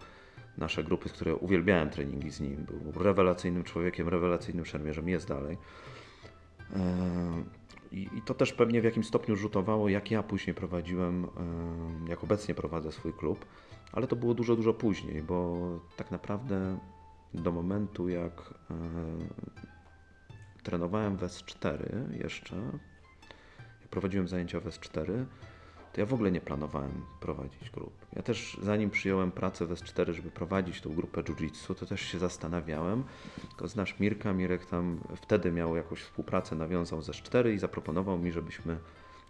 [0.59, 2.65] nasze grupy, z które uwielbiałem treningi z nim.
[2.65, 5.59] Był rewelacyjnym człowiekiem, rewelacyjnym szermierzem, jest dalej.
[6.77, 7.45] E,
[7.93, 11.29] I, to też pewnie w jakimś stopniu rzutowało, jak ja później prowadziłem, e,
[12.09, 13.45] jak obecnie prowadzę swój klub,
[13.93, 15.59] ale to było dużo, dużo później, bo
[15.97, 16.79] tak naprawdę
[17.35, 18.55] do momentu, jak
[20.63, 21.79] trenowałem w S4
[22.23, 22.57] jeszcze,
[23.91, 25.25] prowadziłem zajęcia w S4,
[25.93, 27.93] to ja w ogóle nie planowałem prowadzić grup.
[28.17, 32.19] Ja też zanim przyjąłem pracę w S4, żeby prowadzić tą grupę jiu-jitsu, to też się
[32.19, 33.05] zastanawiałem.
[33.49, 38.33] Tylko znasz Mirka, Mirek tam wtedy miał jakąś współpracę, nawiązał z S4 i zaproponował mi,
[38.33, 38.79] żebyśmy,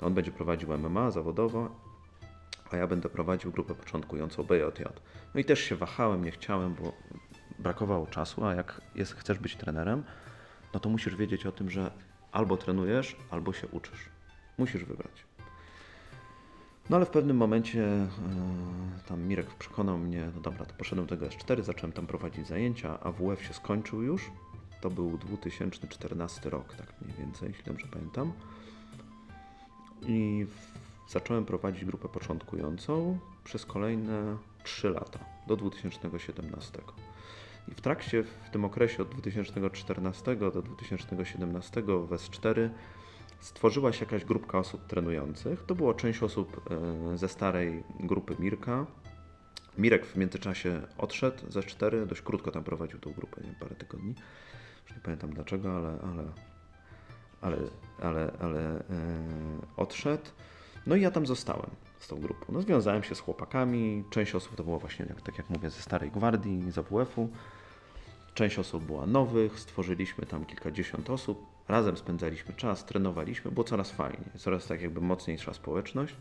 [0.01, 1.71] on będzie prowadził MMA zawodowo,
[2.71, 4.85] a ja będę prowadził grupę początkującą BJJ.
[5.35, 6.93] No i też się wahałem, nie chciałem, bo
[7.67, 10.05] brakowało czasu, a jak jest, chcesz być trenerem,
[10.75, 11.91] no to musisz wiedzieć o tym, że
[12.33, 14.09] albo trenujesz, albo się uczysz.
[14.59, 15.25] Musisz wybrać.
[16.91, 18.09] No ale w pewnym momencie e,
[19.09, 23.01] tam Mirek przekonał mnie, no dobra, to poszedłem do tego S4, zacząłem tam prowadzić zajęcia,
[23.01, 24.31] a WF się skończył już.
[24.81, 28.33] To był 2014 rok, tak mniej więcej, jeśli dobrze pamiętam.
[30.07, 36.79] I w, zacząłem prowadzić grupę początkującą przez kolejne 3 lata, do 2017.
[37.69, 42.69] I w trakcie, w tym okresie od 2014 do 2017 w S4
[43.41, 45.65] stworzyła się jakaś grupka osób trenujących.
[45.67, 46.71] To była część osób
[47.13, 48.87] e, ze starej grupy Mirka.
[49.79, 54.15] Mirek w międzyczasie odszedł ze 4, dość krótko tam prowadził tą grupę, nie parę tygodni.
[54.87, 56.25] Już nie pamiętam dlaczego, ale, ale,
[57.41, 57.57] ale,
[58.03, 58.83] ale, ale e,
[59.77, 60.25] odszedł.
[60.87, 62.47] No i ja tam zostałem z tą grupą.
[62.53, 64.05] No, związałem się z chłopakami.
[64.11, 67.29] Część osób to było właśnie, tak jak mówię, ze starej gwardii, z AWF-u.
[68.37, 71.47] Część osób była nowych, stworzyliśmy tam kilkadziesiąt osób.
[71.69, 76.17] Razem spędzaliśmy czas, trenowaliśmy, było coraz fajnie, coraz tak jakby mocniejsza społeczność.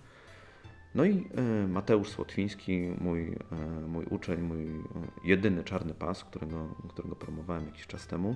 [0.96, 4.82] No i e, Mateusz Słotwiński, mój, e, mój uczeń, mój e,
[5.24, 8.36] jedyny czarny pas, którego, którego promowałem jakiś czas temu,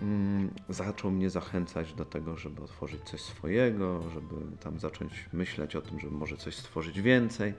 [0.00, 5.82] mm, zaczął mnie zachęcać do tego, żeby otworzyć coś swojego, żeby tam zacząć myśleć o
[5.82, 7.54] tym, żeby może coś stworzyć więcej.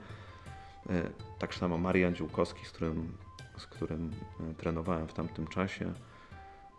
[1.38, 3.12] Tak samo Marian Dziółkowski, z którym,
[3.56, 4.10] z którym
[4.50, 5.92] e, trenowałem w tamtym czasie,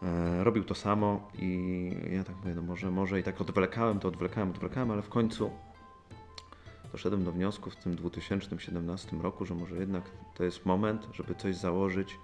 [0.04, 4.08] e, robił to samo i ja tak mówię, no może, może i tak odwlekałem to,
[4.08, 5.52] odwlekałem, odwlekałem, ale w końcu
[6.92, 10.04] doszedłem do wniosku w tym 2017 roku, że może jednak
[10.36, 12.18] to jest moment, żeby coś założyć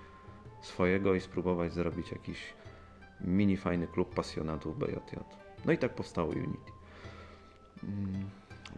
[0.61, 2.53] swojego i spróbować zrobić jakiś
[3.21, 5.17] mini fajny klub pasjonatów BJJ.
[5.65, 6.71] No i tak powstało Unity.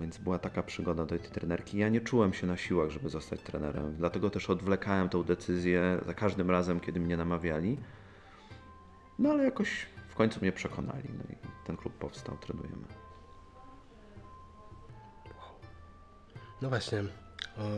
[0.02, 1.78] Więc była taka przygoda do tej trenerki.
[1.78, 6.14] Ja nie czułem się na siłach, żeby zostać trenerem, dlatego też odwlekałem tą decyzję za
[6.14, 7.78] każdym razem, kiedy mnie namawiali.
[9.20, 11.10] No ale jakoś w końcu mnie przekonali.
[11.18, 12.88] No i ten klub powstał, trenujemy.
[16.62, 17.04] No właśnie,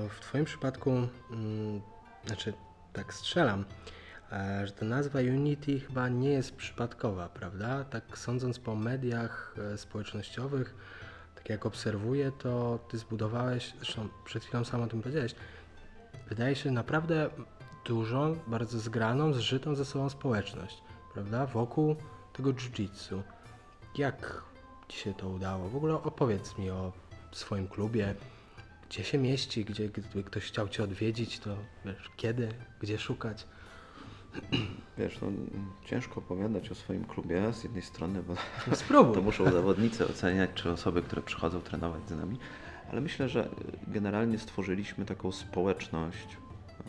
[0.09, 0.91] w Twoim przypadku,
[1.31, 1.81] mm,
[2.25, 2.53] znaczy
[2.93, 3.65] tak strzelam,
[4.31, 7.83] e, że ta nazwa Unity chyba nie jest przypadkowa, prawda?
[7.83, 10.75] Tak sądząc po mediach e, społecznościowych,
[11.45, 15.35] tak jak obserwuję, to Ty zbudowałeś, zresztą przed chwilą sam o tym powiedziałeś,
[16.29, 17.29] wydaje się naprawdę
[17.85, 20.81] dużą, bardzo zgraną, zżytą ze sobą społeczność,
[21.13, 21.45] prawda?
[21.45, 21.95] Wokół
[22.33, 23.21] tego jiu-jitsu.
[23.97, 24.43] Jak
[24.87, 25.69] Ci się to udało?
[25.69, 26.93] W ogóle opowiedz mi o
[27.31, 28.15] swoim klubie,
[28.89, 33.47] gdzie się mieści, gdzie gdyby ktoś chciał Cię odwiedzić, to wiesz, kiedy, gdzie szukać.
[34.97, 35.27] Wiesz, no,
[35.85, 38.33] ciężko opowiadać o swoim klubie z jednej strony, bo
[38.67, 39.13] No spróbuj.
[39.15, 42.37] to muszą zawodnicy oceniać, czy osoby, które przychodzą trenować z nami,
[42.91, 43.49] ale myślę, że
[43.87, 46.37] generalnie stworzyliśmy taką społeczność,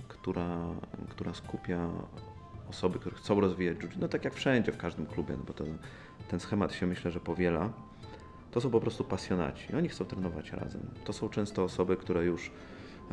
[0.09, 0.67] która,
[1.09, 1.89] która skupia
[2.71, 5.65] osoby, które chcą rozwijać jiu no tak jak wszędzie, w każdym klubie, no bo to,
[6.29, 7.73] ten schemat się myślę, że powiela.
[8.51, 9.75] To są po prostu pasjonaci.
[9.75, 10.81] Oni chcą trenować razem.
[11.05, 12.51] To są często osoby, które już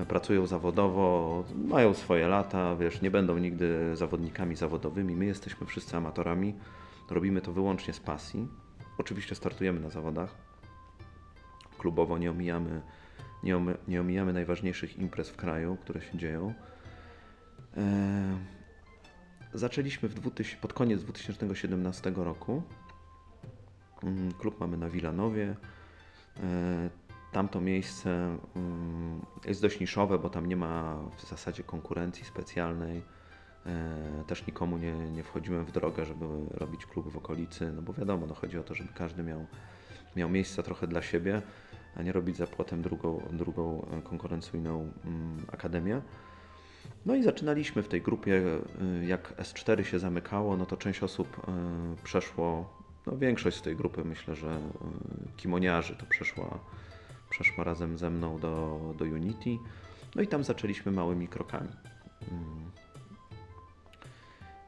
[0.07, 5.15] pracują zawodowo, mają swoje lata, wiesz, nie będą nigdy zawodnikami zawodowymi.
[5.15, 6.55] My jesteśmy wszyscy amatorami,
[7.09, 8.47] robimy to wyłącznie z pasji.
[8.97, 10.35] Oczywiście startujemy na zawodach.
[11.77, 12.81] Klubowo nie omijamy,
[13.43, 16.53] nie, omy, nie omijamy najważniejszych imprez w kraju, które się dzieją.
[17.77, 18.37] E,
[19.53, 22.63] zaczęliśmy w 2000, pod koniec 2017 roku.
[24.03, 25.55] Mm, Klub mamy na Wilanowie.
[26.43, 26.89] E,
[27.33, 33.01] Tamto miejsce mm, jest dość niszowe, bo tam nie ma w zasadzie konkurencji specjalnej.
[33.65, 37.93] E, Też nikomu nie, nie wchodziłem w drogę, żeby robić klub w okolicy, no bo
[37.93, 39.45] wiadomo, no chodzi o to, żeby każdy miał,
[40.15, 41.41] miał miejsca trochę dla siebie,
[41.95, 46.01] a nie robić za płotem drugą, drugą e, konkurencyjną mm, akademię.
[47.05, 48.41] No i zaczynaliśmy w tej grupie,
[49.01, 52.73] y, jak S4 się zamykało, no to część osób y, przeszło,
[53.07, 54.59] no większość z tej grupy myślę, że
[55.37, 56.59] kimoniarzy to przeszła,
[57.33, 59.57] przeszła razem ze mną do, do Unity.
[60.15, 61.69] No i tam zaczęliśmy małymi krokami.
[62.31, 62.71] Mm.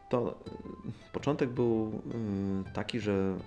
[0.10, 0.40] To
[1.10, 2.02] y, początek był
[2.68, 3.38] y, taki, że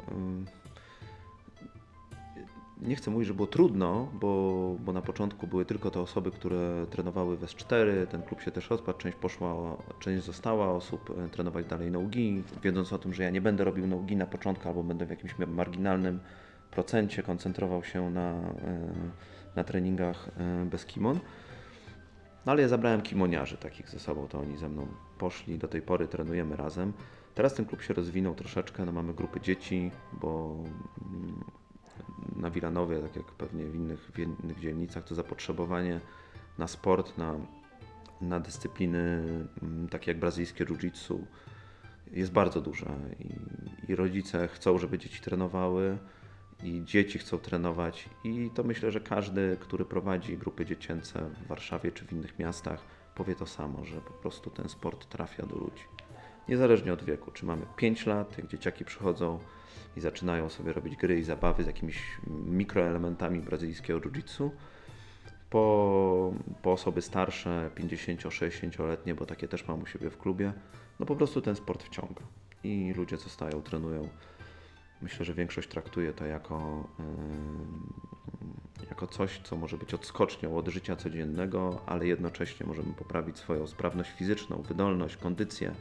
[2.82, 6.30] y, nie chcę mówić, że było trudno, bo, bo na początku były tylko te osoby,
[6.30, 11.66] które trenowały w S4, ten klub się też rozpadł, część poszła, część została osób trenować
[11.66, 15.06] dalej nogi, wiedząc o tym, że ja nie będę robił nogi na początku, albo będę
[15.06, 16.20] w jakimś marginalnym
[16.78, 18.80] procencie koncentrował się na, e,
[19.56, 21.20] na treningach e, bez kimon.
[22.46, 24.86] No ale ja zabrałem kimoniarzy takich ze sobą, to oni ze mną
[25.18, 26.92] poszli, do tej pory trenujemy razem.
[27.34, 30.56] Teraz ten klub się rozwinął troszeczkę, no mamy grupy dzieci, bo
[31.10, 31.44] mm,
[32.36, 36.00] na Wilanowie, tak jak pewnie w innych, w innych dzielnicach, to zapotrzebowanie
[36.58, 37.34] na sport, na,
[38.20, 39.22] na dyscypliny
[39.62, 41.18] mm, takie jak brazylijskie jiu-jitsu
[42.12, 42.86] jest bardzo duże
[43.20, 45.98] I, i rodzice chcą, żeby dzieci trenowały
[46.62, 51.92] i dzieci chcą trenować i to myślę, że każdy, który prowadzi grupy dziecięce w Warszawie
[51.92, 52.80] czy w innych miastach
[53.14, 55.82] powie to samo, że po prostu ten sport trafia do ludzi.
[56.48, 59.38] Niezależnie od wieku, czy mamy 5 lat, jak dzieciaki przychodzą
[59.96, 62.02] i zaczynają sobie robić gry i zabawy z jakimiś
[62.46, 64.50] mikroelementami brazylijskiego jiu-jitsu,
[65.50, 70.52] po, po osoby starsze, 50-60-letnie, bo takie też mam u siebie w klubie,
[71.00, 72.22] no po prostu ten sport wciąga
[72.64, 74.08] i ludzie zostają, trenują.
[75.02, 76.88] Myślę, że większość traktuje to jako,
[78.90, 84.10] jako coś, co może być odskocznią od życia codziennego, ale jednocześnie możemy poprawić swoją sprawność
[84.10, 85.74] fizyczną, wydolność, kondycję.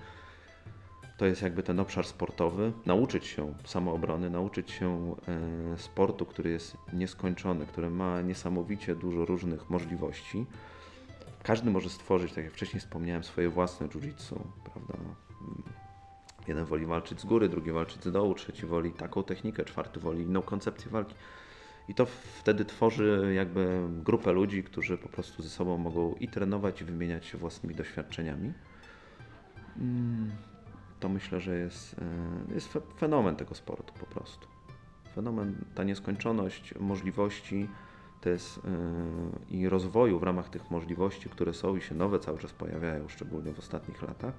[1.17, 2.71] To jest jakby ten obszar sportowy.
[2.85, 9.69] Nauczyć się samoobrony, nauczyć się e, sportu, który jest nieskończony, który ma niesamowicie dużo różnych
[9.69, 10.45] możliwości.
[11.43, 14.93] Każdy może stworzyć, tak jak wcześniej wspomniałem, swoje własne jiu-jitsu, prawda?
[16.47, 20.23] Jeden woli walczyć z góry, drugi walczyć z dołu, trzeci woli taką technikę, czwarty woli
[20.23, 21.15] inną koncepcję walki.
[21.89, 22.05] I to
[22.39, 27.25] wtedy tworzy jakby grupę ludzi, którzy po prostu ze sobą mogą i trenować, i wymieniać
[27.25, 28.53] się własnymi doświadczeniami.
[29.77, 30.31] Mm,
[30.99, 31.95] To myślę, że jest,
[32.49, 34.47] e, jest fe- fenomen tego sportu po prostu.
[35.15, 37.67] Fenomen, ta nieskończoność możliwości
[38.25, 38.61] jest, e,
[39.55, 43.53] i rozwoju w ramach tych możliwości, które są i się nowe cały czas pojawiają, szczególnie
[43.53, 44.33] w ostatnich latach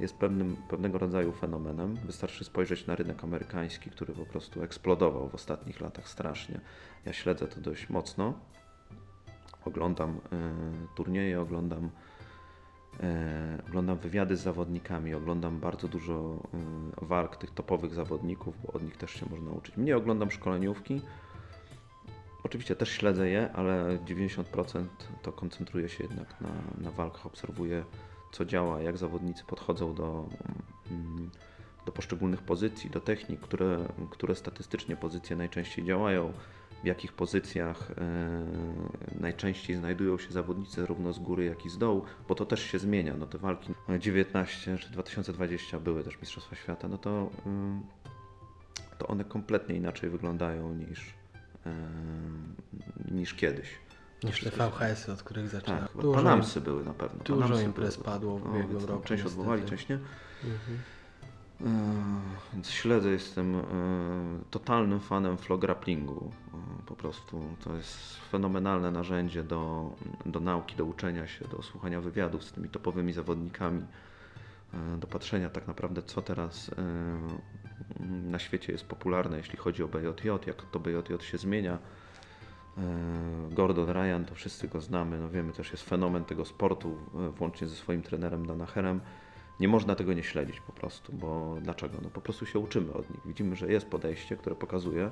[0.00, 1.94] jest pewnym, pewnego rodzaju fenomenem.
[1.94, 6.60] Wystarczy spojrzeć na rynek amerykański, który po prostu eksplodował w ostatnich latach strasznie.
[7.06, 8.34] Ja śledzę to dość mocno.
[9.64, 10.16] Oglądam e,
[10.94, 11.90] turnieje, oglądam,
[13.00, 16.42] e, oglądam wywiady z zawodnikami, oglądam bardzo dużo
[17.02, 19.76] e, walk tych topowych zawodników, bo od nich też się można uczyć.
[19.76, 21.00] Mnie oglądam szkoleniówki.
[22.44, 24.84] Oczywiście też śledzę je, ale 90%
[25.22, 27.84] to koncentruje się jednak na, na walkach, obserwuję
[28.32, 30.28] co działa, jak zawodnicy podchodzą do,
[30.90, 31.30] mm,
[31.86, 36.32] do poszczególnych pozycji, do technik, które, które statystycznie pozycje najczęściej działają,
[36.82, 42.04] w jakich pozycjach e, najczęściej znajdują się zawodnicy zarówno z góry, jak i z dołu,
[42.28, 43.16] bo to też się zmienia.
[43.16, 47.82] No te walki 19 czy 2020 były też Mistrzostwa Świata, no to, ym,
[48.98, 51.14] to one kompletnie inaczej wyglądają niż,
[51.66, 52.54] em,
[53.10, 53.68] niż kiedyś.
[54.24, 55.82] Niż te VHS-y, od których zaczynałem.
[55.88, 57.24] Tak, chyba Panamsy były na pewno.
[57.24, 58.04] dużo Panamsy imprez były.
[58.04, 59.40] padło w No, ubiegłym tam roku, Część niestety.
[59.40, 59.94] odwołali, część nie.
[60.44, 60.78] Mhm.
[61.60, 61.66] Eee,
[62.52, 63.62] Więc śledzę, jestem e,
[64.50, 66.32] totalnym fanem flow grapplingu.
[66.54, 69.90] E, Po prostu to jest fenomenalne narzędzie do,
[70.26, 73.82] do nauki, do uczenia się, do słuchania wywiadów z tymi topowymi zawodnikami,
[74.74, 79.88] e, do patrzenia tak naprawdę, co teraz e, na świecie jest popularne, jeśli chodzi o
[79.88, 81.78] BJJ, jak to BJJ się zmienia.
[82.78, 87.30] E, Gordon Ryan, to wszyscy go znamy, no wiemy, też jest fenomen tego sportu, e,
[87.30, 89.00] włącznie ze swoim trenerem Danaherem.
[89.60, 91.98] Nie można tego nie śledzić po prostu, bo dlaczego?
[92.02, 93.20] No po prostu się uczymy od nich.
[93.26, 95.10] Widzimy, że jest podejście, które pokazuje,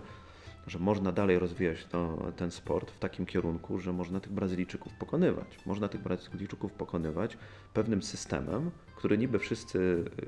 [0.67, 5.59] że można dalej rozwijać to, ten sport w takim kierunku, że można tych Brazylijczyków pokonywać.
[5.67, 7.39] Można tych Brazylijczyków pokonywać
[7.75, 9.79] pewnym systemem, który niby wszyscy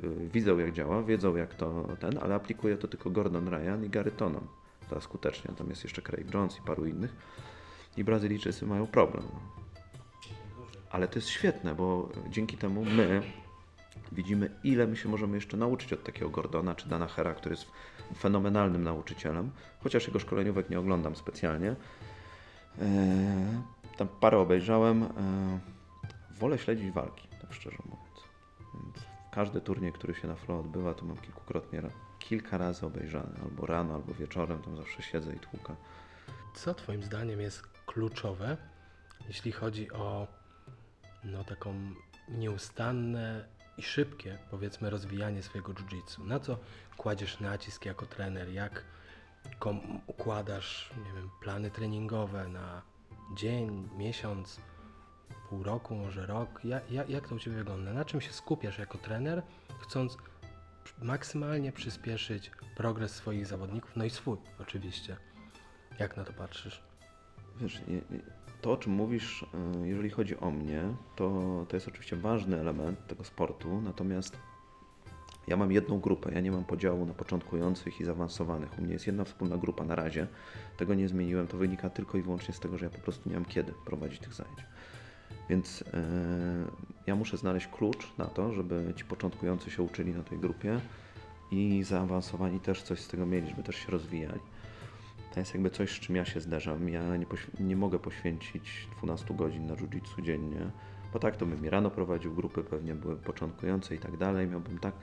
[0.05, 3.91] y, widzą jak działa, wiedzą jak to ten, ale aplikuje to tylko Gordon Ryan i
[3.91, 4.47] Gary Tonon.
[4.91, 5.55] To skutecznie.
[5.55, 7.17] Tam jest jeszcze Craig Jones i paru innych.
[7.97, 9.23] I Brazylijczycy mają problem.
[10.91, 13.23] Ale to jest świetne, bo dzięki temu my
[14.13, 17.67] widzimy, ile my się możemy jeszcze nauczyć od takiego Gordona czy Dana Hera, który jest
[18.19, 19.51] fenomenalnym nauczycielem,
[19.83, 21.77] chociaż jego szkoleniówek nie oglądam specjalnie.
[22.81, 22.87] Eee,
[23.97, 25.03] tam parę obejrzałem.
[25.03, 25.11] Eee,
[26.31, 28.25] wolę śledzić walki, tak szczerze mówiąc.
[28.75, 31.83] Więc każdy turniej, który się na Flow odbywa, to mam kilkukrotnie,
[32.21, 35.75] kilka razy obejrzany, albo rano, albo wieczorem, tam zawsze siedzę i tłukę.
[36.55, 38.57] Co Twoim zdaniem jest kluczowe,
[39.29, 40.27] jeśli chodzi o
[41.25, 41.75] no, taką
[42.29, 43.45] nieustanne
[43.79, 46.27] i szybkie, powiedzmy, rozwijanie swojego jiu-jitsu?
[46.27, 46.59] Na co
[46.97, 48.49] kładziesz nacisk jako trener?
[48.49, 48.85] Jak
[49.59, 52.83] kom- układasz, nie wiem, plany treningowe na
[53.37, 54.61] dzień, miesiąc,
[55.49, 56.61] pół roku, może rok?
[56.65, 57.93] Ja, ja, jak to u Ciebie wygląda?
[57.93, 59.43] Na czym się skupiasz jako trener,
[59.81, 60.17] chcąc
[61.03, 65.17] maksymalnie przyspieszyć progres swoich zawodników, no i swój oczywiście.
[65.99, 66.83] Jak na to patrzysz?
[67.61, 67.81] Wiesz,
[68.61, 69.43] to o czym mówisz,
[69.83, 70.83] y, jeżeli chodzi o mnie,
[71.17, 74.37] to, to jest oczywiście ważny element tego sportu, natomiast
[75.49, 78.79] ja mam jedną grupę, ja nie mam podziału na początkujących i zaawansowanych.
[78.79, 80.27] U mnie jest jedna wspólna grupa na razie.
[80.77, 83.35] Tego nie zmieniłem, to wynika tylko i wyłącznie z tego, że ja po prostu nie
[83.35, 84.59] mam kiedy prowadzić tych zajęć.
[85.51, 86.03] Więc e,
[87.07, 90.81] ja muszę znaleźć klucz na to, żeby ci początkujący się uczyli na tej grupie
[91.51, 94.41] i zaawansowani też coś z tego mieli, żeby też się rozwijali.
[95.35, 96.89] To jest jakby coś, z czym ja się zderzam.
[96.89, 97.27] Ja nie,
[97.61, 100.71] nie mogę poświęcić 12 godzin na jiu-jitsu dziennie,
[101.13, 104.47] bo tak to bym rano prowadził grupy, pewnie były początkujące i tak dalej.
[104.49, 104.95] Miałbym tak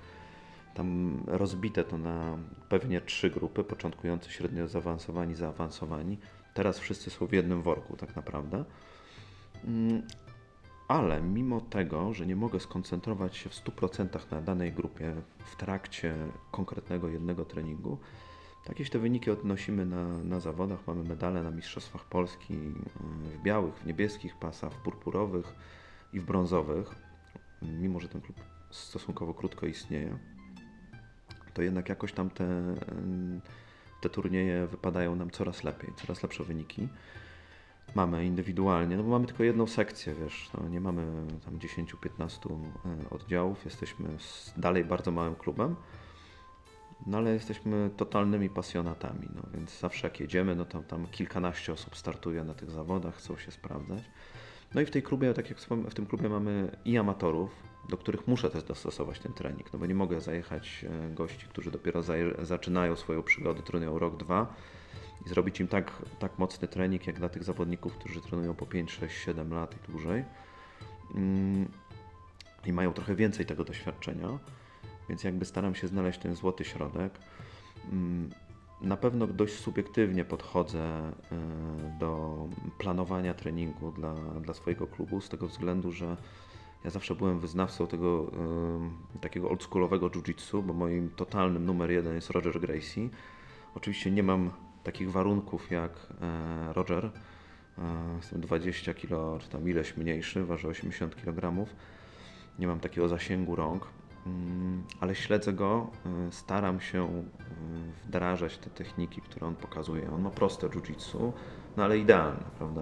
[0.73, 2.37] tam rozbite to na
[2.69, 6.17] pewnie trzy grupy, początkujący, średnio zaawansowani, zaawansowani.
[6.53, 8.63] Teraz wszyscy są w jednym worku tak naprawdę.
[10.87, 15.15] Ale mimo tego, że nie mogę skoncentrować się w 100% na danej grupie
[15.45, 16.15] w trakcie
[16.51, 17.97] konkretnego jednego treningu,
[18.69, 20.87] jakieś te wyniki odnosimy na, na zawodach.
[20.87, 25.55] Mamy medale na Mistrzostwach Polski yy, w białych, w niebieskich pasach, w purpurowych
[26.13, 26.95] i w brązowych.
[27.61, 28.37] Mimo, że ten klub
[28.69, 30.17] stosunkowo krótko istnieje,
[31.53, 32.43] to jednak jakoś tam te,
[32.91, 33.41] ym,
[34.01, 36.87] te turnieje wypadają nam coraz lepiej, coraz lepsze wyniki.
[37.95, 42.55] Mamy indywidualnie, no bo mamy tylko jedną sekcję, wiesz, no nie mamy tam 10-15
[43.05, 44.09] e, oddziałów, jesteśmy
[44.57, 45.75] dalej bardzo małym klubem,
[47.05, 51.95] no ale jesteśmy totalnymi pasjonatami, no więc zawsze jak jedziemy, no to tam kilkanaście osób
[51.95, 54.03] startuje na tych zawodach, chcą się sprawdzać.
[54.75, 57.97] No i w tej klubie, tak jak wspomniałem, w tym klubie mamy i amatorów, do
[57.97, 62.03] których muszę też dostosować ten trening, no bo nie mogę zajechać e, gości, którzy dopiero
[62.41, 64.53] zaczynają swoją przygodę, trenują rok, dwa
[65.25, 68.91] i zrobić im tak, tak mocny trening, jak dla tych zawodników, którzy trenują po 5,
[68.91, 70.25] 6, 7 lat i dłużej.
[71.15, 71.67] Mm,
[72.65, 74.39] I mają trochę więcej tego doświadczenia,
[75.09, 77.19] więc jakby staram się znaleźć ten złoty środek.
[77.91, 78.29] Mm,
[78.81, 81.13] Na pewno dość subiektywnie podchodzę e,
[81.99, 82.37] do
[82.77, 86.17] planowania treningu dla, dla swojego klubu, z tego względu, że
[86.83, 88.31] ja zawsze byłem wyznawcą tego
[89.15, 93.09] e, takiego oldschoolowego jiu-jitsu, bo moim totalnym numer jeden jest Roger Gracie.
[93.75, 94.51] Oczywiście nie mam
[94.83, 97.05] takich warunków jak e, Roger.
[97.05, 97.81] E,
[98.17, 101.65] Jestem 20 kg, czy tam ileś mniejszy, ważę 80 kg.
[102.59, 103.87] Nie mam takiego zasięgu rąk,
[104.25, 107.23] mm, ale śledzę go, e, staram się
[108.21, 110.11] wdrażać te techniki, które on pokazuje.
[110.11, 111.31] On ma proste jiu-jitsu,
[111.77, 112.81] no ale idealne, prawda?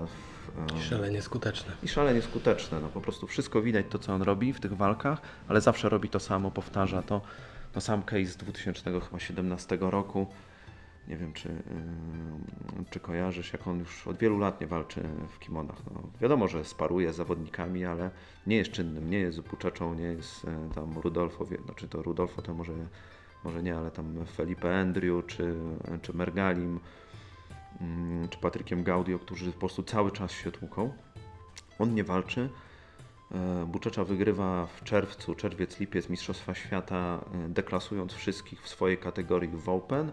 [0.78, 1.74] E, Szalenie skuteczne.
[1.84, 2.80] i szalenie skuteczne.
[2.80, 6.10] No, po prostu wszystko widać to, co on robi w tych walkach, ale zawsze robi
[6.10, 7.22] to samo, powtarza to.
[7.74, 10.28] To sam case z 2017 roku.
[11.08, 15.40] Nie wiem, czy, yy, czy kojarzysz, jak on już od wielu lat nie walczy w
[15.40, 15.78] kimonach.
[15.94, 18.10] No, wiadomo, że sparuje z zawodnikami, ale
[18.48, 22.42] nie jest czynnym, nie jest Buczeczą, nie jest e, tam Rudolfo, wie- znaczy to Rudolfo
[22.42, 22.74] to może,
[23.44, 25.56] może nie, ale tam Felipe Andrew czy,
[26.02, 26.80] czy Mergalim
[27.82, 30.94] mm, czy Patrykiem Gaudio, którzy po prostu cały czas się tłuką.
[31.80, 32.50] On nie walczy.
[33.32, 39.50] E, Buczecza wygrywa w czerwcu, czerwiec, lipiec Mistrzostwa Świata, e, deklasując wszystkich w swojej kategorii
[39.54, 40.12] w Open.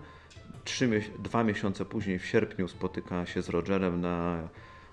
[0.64, 4.48] Trzy, dwa miesiące później, w sierpniu, spotyka się z Rogerem na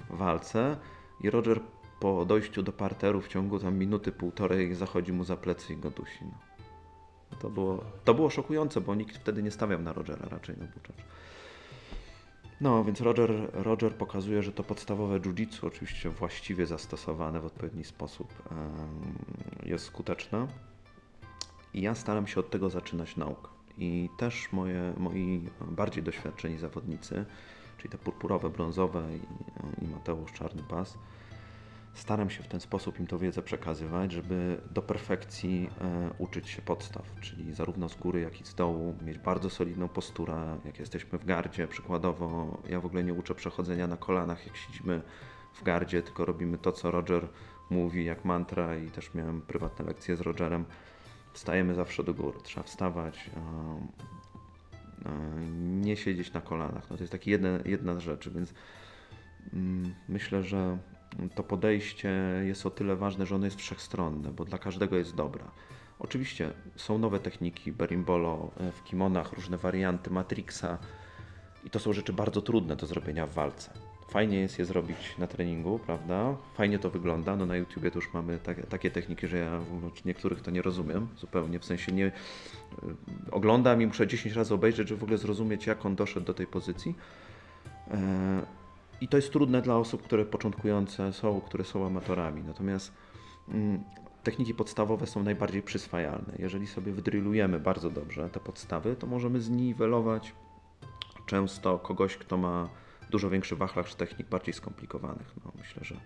[0.09, 0.77] walce
[1.21, 1.59] i Roger
[1.99, 5.91] po dojściu do parteru w ciągu tam minuty, półtorej zachodzi mu za plecy i go
[5.91, 6.19] dusi.
[6.21, 6.48] No.
[7.39, 11.03] To, było, to było szokujące, bo nikt wtedy nie stawiał na Rogera, raczej na Buczecza.
[12.61, 18.33] No, więc Roger, Roger pokazuje, że to podstawowe jiu-jitsu, oczywiście właściwie zastosowane w odpowiedni sposób,
[19.63, 20.47] jest skuteczne.
[21.73, 23.49] I ja staram się od tego zaczynać naukę.
[23.77, 27.25] I też moje, moi bardziej doświadczeni zawodnicy,
[27.77, 30.97] czyli te purpurowe, brązowe i, i Mateusz Czarny Pas,
[31.93, 36.61] staram się w ten sposób im tą wiedzę przekazywać, żeby do perfekcji e, uczyć się
[36.61, 41.19] podstaw, czyli zarówno z góry, jak i z dołu, mieć bardzo solidną posturę, jak jesteśmy
[41.19, 45.01] w gardzie, przykładowo ja w ogóle nie uczę przechodzenia na kolanach, jak siedzimy
[45.53, 47.27] w gardzie, tylko robimy to, co Roger
[47.69, 50.65] mówi, jak mantra i też miałem prywatne lekcje z Rogerem.
[51.33, 53.39] Wstajemy zawsze do góry, trzeba wstawać, e,
[55.05, 55.11] e,
[55.59, 56.89] nie siedzieć na kolanach.
[56.89, 58.53] No to jest taka jedna, jedna z rzeczy, więc
[59.53, 60.77] mm, myślę, że
[61.35, 62.11] to podejście
[62.43, 65.51] jest o tyle ważne, że ono jest wszechstronne, bo dla każdego jest dobra.
[65.99, 70.77] Oczywiście są nowe techniki, berimbolo e, w kimonach, różne warianty Matrixa
[71.65, 73.71] i to są rzeczy bardzo trudne do zrobienia w walce.
[74.09, 76.35] Fajnie jest je zrobić na treningu, prawda?
[76.53, 77.35] Fajnie to wygląda.
[77.35, 80.61] No na YouTubie to już mamy takie, takie techniki, że ja ogóle niektórych to nie
[80.61, 81.59] rozumiem zupełnie.
[81.59, 82.11] W sensie nie y,
[83.31, 86.47] oglądam i muszę 10 razy obejrzeć, żeby w ogóle zrozumieć, jak on doszedł do tej
[86.47, 86.95] pozycji.
[89.01, 92.43] I to jest trudne dla osób, które początkujące są, które są amatorami.
[92.43, 92.93] Natomiast
[93.49, 93.83] mm,
[94.23, 96.33] techniki podstawowe są najbardziej przyswajalne.
[96.39, 100.33] Jeżeli sobie wydrillujemy bardzo dobrze te podstawy, to możemy zniwelować
[101.25, 102.69] często kogoś, kto ma
[103.09, 105.33] dużo większy wachlarz technik, bardziej skomplikowanych.
[105.45, 105.99] No, myślę, że e,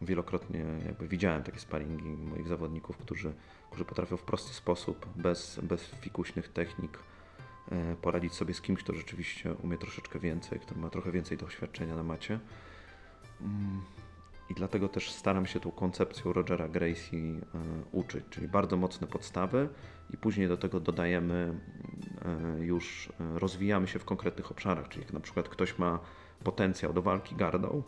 [0.00, 3.32] wielokrotnie jakby widziałem takie sparingi moich zawodników, którzy,
[3.68, 6.98] którzy potrafią w prosty sposób, bez, bez fikuśnych technik
[8.02, 12.02] poradzić sobie z kimś, kto rzeczywiście umie troszeczkę więcej, kto ma trochę więcej doświadczenia na
[12.02, 12.40] macie.
[13.40, 13.82] Mm,
[14.50, 17.40] I dlatego też staram się tą koncepcją Rogera Gracie e,
[17.92, 19.68] uczyć, czyli bardzo mocne podstawy
[20.10, 21.60] i później do tego dodajemy
[22.24, 25.98] e, już, e, rozwijamy się w konkretnych obszarach, czyli jak na przykład ktoś ma
[26.44, 27.82] potencjał do walki gardą,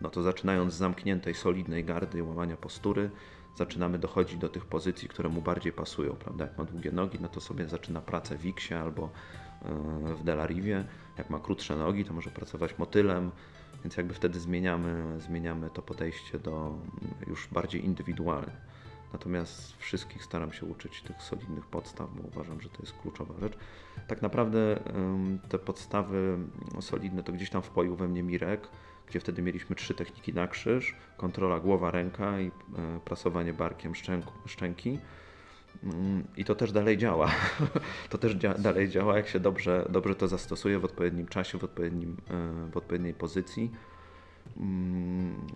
[0.00, 3.10] no to zaczynając z zamkniętej, solidnej gardy łamania postury,
[3.56, 6.44] zaczynamy dochodzić do tych pozycji, które mu bardziej pasują, prawda?
[6.44, 9.10] Jak ma długie nogi, no to sobie zaczyna pracę w X albo
[9.62, 10.84] e, w Delariwie.
[11.18, 13.30] Jak ma krótsze nogi, to może pracować motylem,
[13.84, 18.73] więc jakby wtedy zmieniamy, zmieniamy to podejście do mm, już bardziej indywidualne.
[19.12, 23.56] Natomiast wszystkich staram się uczyć tych solidnych podstaw, bo uważam, że to jest kluczowa rzecz.
[24.06, 24.78] Tak naprawdę
[25.48, 26.38] te podstawy
[26.80, 28.68] solidne to gdzieś tam wpoił we mnie Mirek,
[29.08, 32.50] gdzie wtedy mieliśmy trzy techniki na krzyż, kontrola głowa, ręka i e,
[33.04, 33.92] prasowanie barkiem
[34.46, 34.98] szczęki.
[35.82, 37.30] Mm, I to też dalej działa.
[38.10, 41.64] To też dzia- dalej działa, jak się dobrze, dobrze to zastosuje w odpowiednim czasie, w,
[41.64, 43.70] odpowiednim, e, w odpowiedniej pozycji,
[44.56, 45.46] mm,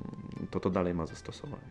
[0.50, 1.70] to to dalej ma zastosowanie.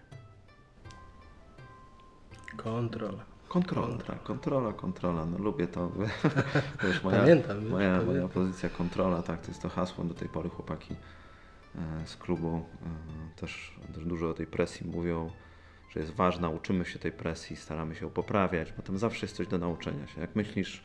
[2.55, 3.23] Kontrola.
[3.47, 4.13] Kontrola, Kontra.
[4.15, 5.91] tak, kontrola, kontrola, no lubię to.
[6.83, 8.29] Wiesz, moja, Pamiętam, moja, moja pamiętam.
[8.29, 10.95] pozycja kontrola, tak, to jest to hasło do tej pory chłopaki
[11.75, 12.65] e, z klubu
[13.35, 15.31] e, też, też dużo o tej presji mówią,
[15.89, 19.35] że jest ważna, uczymy się tej presji, staramy się ją poprawiać, bo tam zawsze jest
[19.35, 20.21] coś do nauczenia się.
[20.21, 20.83] Jak myślisz,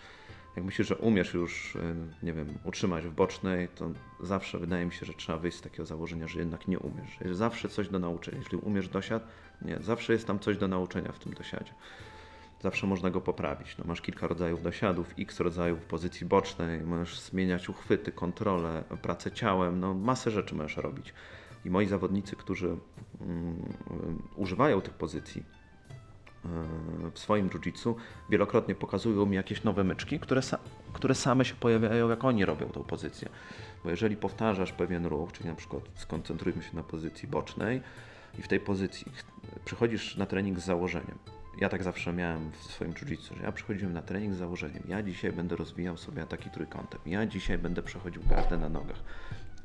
[0.57, 3.91] jak myślisz, że umiesz już, e, nie wiem, utrzymać w bocznej, to
[4.21, 7.19] zawsze wydaje mi się, że trzeba wyjść z takiego założenia, że jednak nie umiesz.
[7.25, 8.39] Jest zawsze coś do nauczenia.
[8.39, 9.27] Jeśli umiesz dosiad,
[9.65, 11.73] nie, zawsze jest tam coś do nauczenia w tym dosiadzie
[12.63, 13.79] zawsze można go poprawić.
[13.79, 19.81] No, masz kilka rodzajów dosiadów, x rodzajów pozycji bocznej, możesz zmieniać uchwyty, kontrolę, pracę ciałem,
[19.81, 21.15] no masę rzeczy możesz robić.
[21.65, 22.77] I moi zawodnicy, którzy
[23.21, 23.63] mm,
[24.37, 25.43] używają tych pozycji
[26.45, 27.95] yy, w swoim jiu-jitsu,
[28.31, 30.59] wielokrotnie pokazują mi jakieś nowe myczki, które, sa-
[30.93, 33.29] które same się pojawiają, jak oni robią tą pozycję.
[33.85, 37.83] Bo jeżeli powtarzasz pewien ruch, czyli na przykład skoncentrujmy się na pozycji bocznej
[38.39, 39.25] i w tej pozycji ch-
[39.65, 41.19] przychodzisz na trening z założeniem,
[41.61, 44.83] ja tak zawsze miałem w swoim jiu-jitsu, że ja przychodziłem na trening z założeniem.
[44.89, 47.01] Ja dzisiaj będę rozwijał sobie ataki trójkątem.
[47.07, 49.01] Ja dzisiaj będę przechodził gardę na nogach.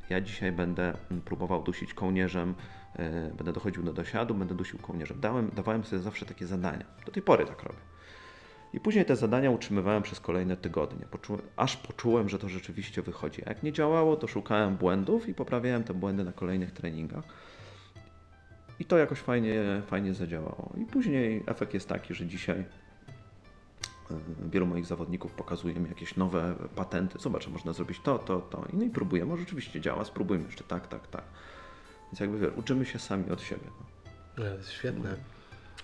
[0.10, 2.56] Ja dzisiaj będę mm, próbował dusić kołnierzem,
[3.00, 3.06] yy,
[3.38, 5.20] będę dochodził do dosiadu, będę dusił kołnierzem.
[5.20, 6.86] Dałem, dawałem sobie zawsze takie zadania.
[7.06, 7.80] Do tej pory tak robię.
[8.74, 13.46] I później te zadania utrzymywałem przez kolejne tygodnie, poczułem, aż poczułem, że to rzeczywiście wychodzi.
[13.46, 17.24] A jak nie działało, to szukałem błędów i poprawiałem te błędy na kolejnych treningach.
[18.80, 20.74] I to jakoś fajnie, fajnie zadziałało.
[20.78, 22.66] I później efekt jest taki, że dzisiaj e,
[24.52, 27.20] wielu moich zawodników pokazuje mi jakieś nowe patenty.
[27.20, 28.66] Zobacz, można zrobić to, to, to.
[28.74, 29.30] I no i próbujemy.
[29.30, 31.24] Może rzeczywiście działa, spróbujmy jeszcze tak, tak, tak.
[32.12, 33.66] Więc jakby wiesz, uczymy się sami od siebie.
[33.66, 33.86] No.
[34.38, 35.16] No, to jest świetne.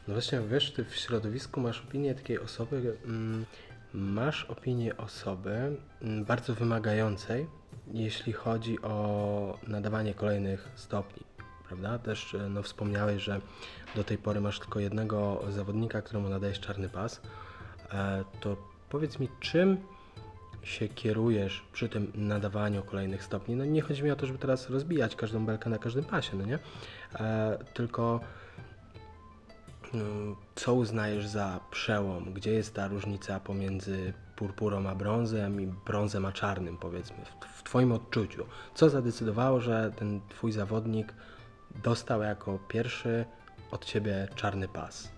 [0.07, 3.45] No właśnie, wiesz, ty w środowisku masz opinię takiej osoby, mm,
[3.93, 7.47] masz opinię osoby mm, bardzo wymagającej,
[7.93, 11.23] jeśli chodzi o nadawanie kolejnych stopni,
[11.73, 11.99] prawda?
[11.99, 13.41] Też e, no, wspomniałeś, że
[13.95, 17.21] do tej pory masz tylko jednego zawodnika, któremu nadajesz czarny pas.
[17.93, 18.57] E, to
[18.89, 19.77] powiedz mi, czym
[20.63, 23.55] się kierujesz przy tym nadawaniu kolejnych stopni?
[23.55, 26.45] No nie chodzi mi o to, żeby teraz rozbijać każdą belkę na każdym pasie, no
[26.45, 26.59] nie?
[27.19, 28.19] E, tylko
[29.93, 32.33] mm, co uznajesz za przełom?
[32.33, 37.17] Gdzie jest ta różnica pomiędzy purpurą a brązem i brązem a czarnym, powiedzmy,
[37.55, 38.45] w Twoim odczuciu?
[38.75, 41.13] Co zadecydowało, że ten Twój zawodnik
[41.83, 43.25] dostał jako pierwszy
[43.71, 45.13] od Ciebie czarny pas?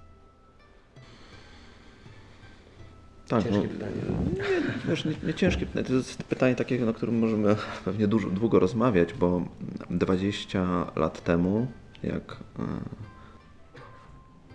[3.28, 3.92] Tak, Ciężkie pytanie.
[4.34, 4.44] Nie,
[4.90, 5.86] wiesz, nie, nie ciężkie pytanie.
[5.86, 9.42] To jest pytanie takie, na którym możemy pewnie dużo, długo rozmawiać, bo
[9.90, 11.68] 20 lat temu,
[12.04, 12.64] jak e,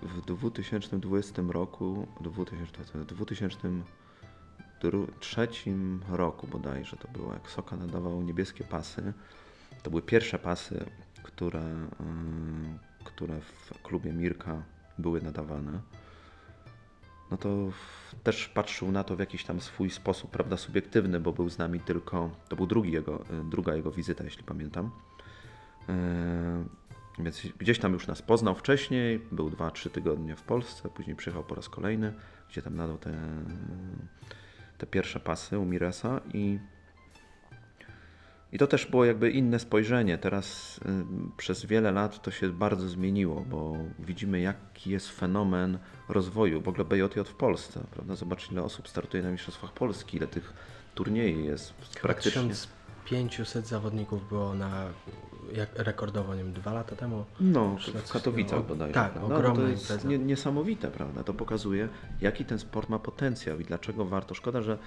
[0.03, 5.49] w 2020 roku, 2020, w 2003
[6.09, 9.13] roku bodajże to było, jak Soka nadawał niebieskie pasy,
[9.83, 10.85] to były pierwsze pasy,
[11.35, 11.89] które, e,
[13.05, 14.63] które w klubie Mirka
[14.99, 15.81] były nadawane
[17.31, 17.69] no to
[18.23, 21.81] też patrzył na to w jakiś tam swój sposób, prawda, subiektywny, bo był z nami
[21.81, 24.91] tylko, to był drugi jego, y, druga jego wizyta, jeśli pamiętam.
[25.89, 25.95] Yy,
[27.25, 31.55] Więc gdzieś tam już nas poznał wcześniej, był 2-3 tygodnie w Polsce, później przyjechał po
[31.55, 32.15] raz kolejny,
[32.51, 33.13] gdzie tam nadał te,
[34.79, 36.59] te pierwsze pasy u Miresa i
[38.53, 40.19] i to też było jakby inne spojrzenie.
[40.19, 40.83] Teraz y,
[41.37, 45.79] przez wiele lat to się bardzo zmieniło, bo widzimy jaki jest fenomen
[46.09, 47.81] rozwoju w ogóle BJJ w Polsce.
[47.91, 48.17] Prawda?
[48.17, 50.53] Zobacz ile osób startuje na Mistrzostwach Polski, ile tych
[50.95, 52.55] turniejów jest praktycznie.
[53.05, 54.87] 500 zawodników było na
[55.53, 57.25] jak rekordowo, nie wiem, dwa lata temu.
[57.41, 57.77] No,
[58.07, 58.95] w Katowicach o- bodajże.
[58.95, 61.25] tak, ogromna no, to jest nie, niesamowite, prawda?
[61.25, 61.89] To pokazuje,
[62.21, 64.35] jaki ten sport ma potencjał i dlaczego warto.
[64.35, 64.79] Szkoda, że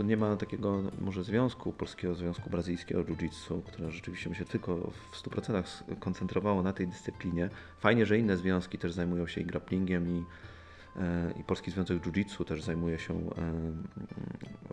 [0.00, 4.76] tu nie ma takiego może związku, Polskiego Związku Brazylijskiego Jiu-Jitsu, które rzeczywiście by się tylko
[5.10, 5.62] w 100%
[5.98, 7.50] koncentrowało na tej dyscyplinie.
[7.78, 10.24] Fajnie, że inne związki też zajmują się i grapplingiem i,
[10.96, 13.20] e, i Polski Związek Jiu-Jitsu też zajmuje się e,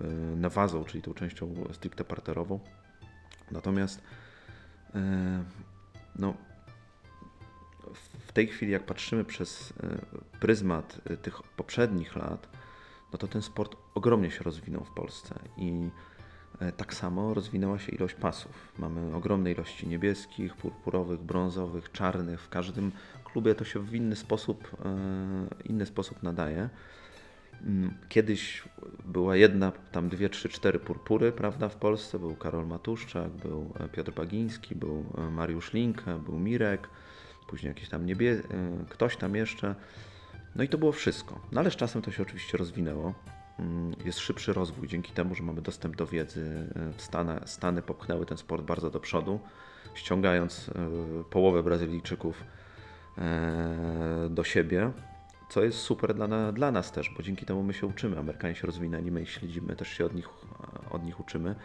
[0.01, 2.59] e, nawazą, czyli tą częścią stricte parterową.
[3.51, 4.01] Natomiast
[6.19, 6.33] no,
[8.27, 9.73] w tej chwili, jak patrzymy przez
[10.39, 12.56] pryzmat tych poprzednich lat,
[13.13, 15.89] no to ten sport ogromnie się rozwinął w Polsce i
[16.59, 18.73] e, tak samo rozwinęła się ilość pasów.
[18.79, 22.41] Mamy ogromne ilości niebieskich, purpurowych, brązowych, czarnych.
[22.41, 22.91] W każdym
[23.23, 26.69] klubie to się w inny sposób, e, inny sposób nadaje.
[27.61, 28.63] Mm, Kiedyś
[29.05, 32.19] była jedna, tam dwie, trzy, cztery purpury, prawda, w Polsce.
[32.19, 36.89] Był Karol Matuszczak, był e, Piotr Bagiński, był Mariusz Linkę, był Mirek,
[37.47, 38.41] później jakiś tam niebie,
[38.89, 39.75] ktoś tam jeszcze.
[40.57, 41.39] No i to było wszystko.
[41.51, 43.13] No ale z czasem to się oczywiście rozwinęło.
[43.59, 46.67] Mm, Jest szybszy rozwój dzięki temu, że mamy dostęp do wiedzy.
[46.75, 49.39] E, Stany, Stany popchnęły ten sport bardzo do przodu,
[49.93, 50.73] ściągając e,
[51.29, 52.43] połowę Brazylijczyków
[53.17, 54.91] e, do siebie,
[55.49, 58.19] co jest super dla, dla nas też, bo dzięki temu my się uczymy.
[58.19, 60.29] Amerykanie się rozwinęli, my śledzimy, też się od nich,
[60.91, 61.55] od nich uczymy.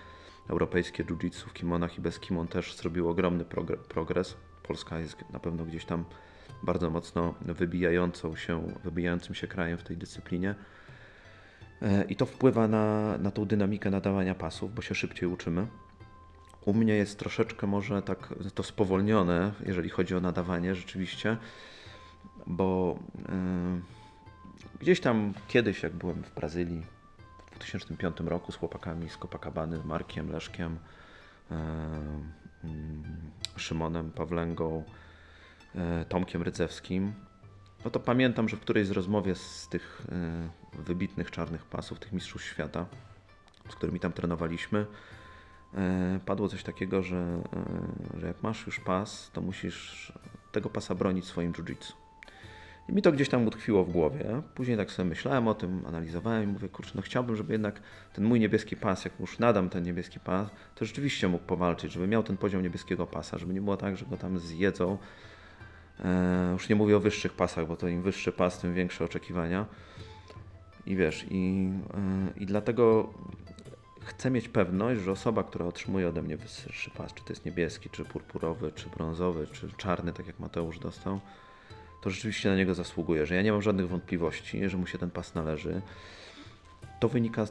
[0.48, 4.36] Europejskie jiu-jitsu w kimonach i bez kimon też zrobiło ogromny progre- progres.
[4.62, 6.04] Polska jest na pewno gdzieś tam
[6.62, 10.54] bardzo mocno wybijającą się, wybijającym się krajem w tej dyscyplinie.
[11.82, 15.66] E, I to wpływa na, na tą dynamikę nadawania pasów, bo się szybciej uczymy.
[16.64, 21.36] U mnie jest troszeczkę może tak to spowolnione, jeżeli chodzi o nadawanie rzeczywiście,
[22.46, 26.82] bo y, gdzieś tam kiedyś, jak byłem w Brazylii
[27.46, 31.54] w 2005 roku z chłopakami z Copacabany, Markiem, Leszkiem, y,
[32.64, 33.02] mm,
[33.56, 34.84] Szymonem Pawlęgą,
[36.08, 37.12] Tomkiem Rydzewskim,
[37.84, 40.02] no to pamiętam, że w którejś z rozmowie z tych
[40.76, 42.86] y, wybitnych czarnych pasów, tych mistrzów świata,
[43.68, 44.86] z którymi tam trenowaliśmy,
[45.74, 47.42] e, padło coś takiego, że,
[48.16, 50.12] e, że jak masz już pas, to musisz
[50.52, 51.92] tego pasa bronić swoim jiu-jitsu.
[52.88, 54.42] I mi to gdzieś tam utkwiło w głowie.
[54.54, 57.80] Później tak sobie myślałem o tym, analizowałem i mówię, kurczę, no chciałbym, żeby jednak
[58.12, 62.08] ten mój niebieski pas, jak już nadam ten niebieski pas, to rzeczywiście mógł powalczyć, żeby
[62.08, 64.98] miał ten poziom niebieskiego pasa, żeby nie było tak, że go tam zjedzą.
[66.04, 69.66] E, już nie mówię o wyższych pasach, bo to im wyższy pas, tym większe oczekiwania.
[70.86, 73.12] I wiesz, i, e, i dlatego
[74.04, 77.90] chcę mieć pewność, że osoba, która otrzymuje ode mnie wyższy pas, czy to jest niebieski,
[77.90, 81.20] czy purpurowy, czy brązowy, czy czarny, tak jak Mateusz dostał,
[82.02, 85.10] to rzeczywiście na niego zasługuje, że ja nie mam żadnych wątpliwości, że mu się ten
[85.10, 85.82] pas należy.
[87.00, 87.46] To wynika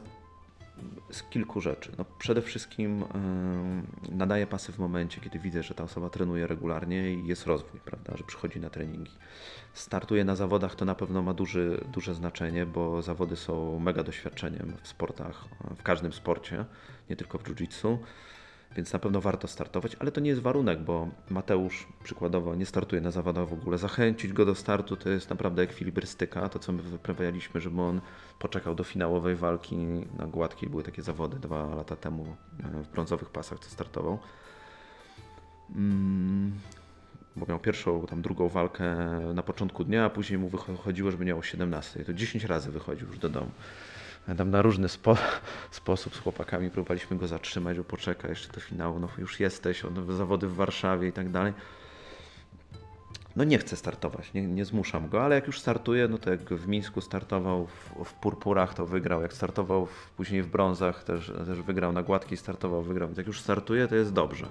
[1.10, 1.92] z, kilku rzeczy.
[1.98, 7.12] No, przede wszystkim yy, nadaję pasy w momencie, kiedy widzę, że ta osoba trenuje regularnie
[7.12, 9.12] i jest rozwój, prawda, że przychodzi na treningi.
[9.74, 14.76] Startuje na zawodach, to na pewno ma duży, duże znaczenie, bo zawody są mega doświadczeniem
[14.82, 15.44] w sportach,
[15.78, 16.64] w każdym sporcie,
[17.10, 17.98] nie tylko w jiu-jitsu,
[18.76, 23.02] więc na pewno warto startować, ale to nie jest warunek, bo Mateusz przykładowo nie startuje
[23.02, 23.78] na zawodach w ogóle.
[23.78, 28.00] Zachęcić go do startu to jest naprawdę ekwilibrystyka, to co my wyprawialiśmy, żeby on
[28.38, 29.76] poczekał do finałowej walki
[30.18, 30.70] na gładkiej.
[30.70, 34.18] Były takie zawody dwa lata temu e, w brązowych pasach, co startował.
[35.76, 36.52] Mm,
[37.36, 38.96] bo miał pierwszą, tam drugą walkę
[39.34, 42.04] na początku dnia, a później mu wychodziło, żeby miał o 17.
[42.04, 43.50] To 10 razy wychodził już do domu.
[44.38, 45.16] Tam na różny spo,
[45.70, 50.16] sposób z chłopakami próbowaliśmy go zatrzymać, że poczeka jeszcze do finału, no już jesteś, on
[50.16, 51.52] zawody w Warszawie i tak dalej.
[53.36, 56.40] No nie chcę startować, nie, nie zmuszam go, ale jak już startuje, no to jak
[56.40, 61.32] w Mińsku startował w, w purpurach, to wygrał, jak startował w, później w brązach, też,
[61.46, 64.46] też wygrał, na gładkiej startował, wygrał, jak już startuje, to jest dobrze.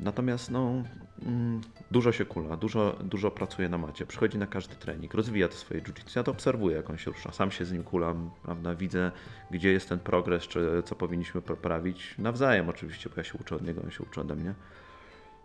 [0.00, 0.82] Natomiast no,
[1.22, 5.54] mm, dużo się kula, dużo, dużo pracuje na macie, przychodzi na każdy trening, rozwija to
[5.54, 6.16] swoje jiu-jitsu.
[6.16, 7.32] Ja to obserwuję, jak on się rusza.
[7.32, 8.74] Sam się z nim kulam, prawda?
[8.74, 9.12] widzę,
[9.50, 12.14] gdzie jest ten progres, czy co powinniśmy poprawić.
[12.18, 14.54] Nawzajem oczywiście, bo ja się uczę od niego, on się uczy ode mnie.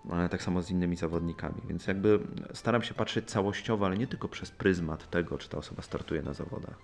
[0.09, 2.19] Ale tak samo z innymi zawodnikami, więc jakby
[2.53, 6.33] staram się patrzeć całościowo, ale nie tylko przez pryzmat tego, czy ta osoba startuje na
[6.33, 6.75] zawodach.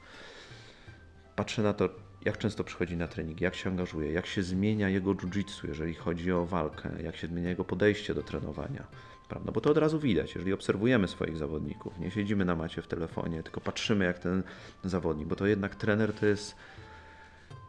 [1.37, 1.89] Patrzę na to,
[2.25, 6.31] jak często przychodzi na trening, jak się angażuje, jak się zmienia jego jiu-jitsu, jeżeli chodzi
[6.31, 8.87] o walkę, jak się zmienia jego podejście do trenowania.
[9.29, 9.51] Prawda?
[9.51, 13.43] Bo to od razu widać, jeżeli obserwujemy swoich zawodników, nie siedzimy na macie w telefonie,
[13.43, 14.43] tylko patrzymy jak ten
[14.83, 16.55] zawodnik, bo to jednak trener to jest.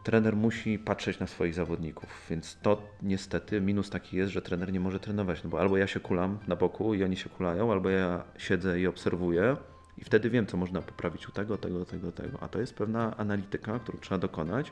[0.03, 4.79] Trener musi patrzeć na swoich zawodników, więc to niestety minus taki jest, że trener nie
[4.79, 7.89] może trenować, no bo albo ja się kulam na boku i oni się kulają, albo
[7.89, 9.57] ja siedzę i obserwuję
[9.99, 12.37] I wtedy wiem, co można poprawić u tego, tego, tego, tego.
[12.43, 14.71] A to jest pewna analityka, którą trzeba dokonać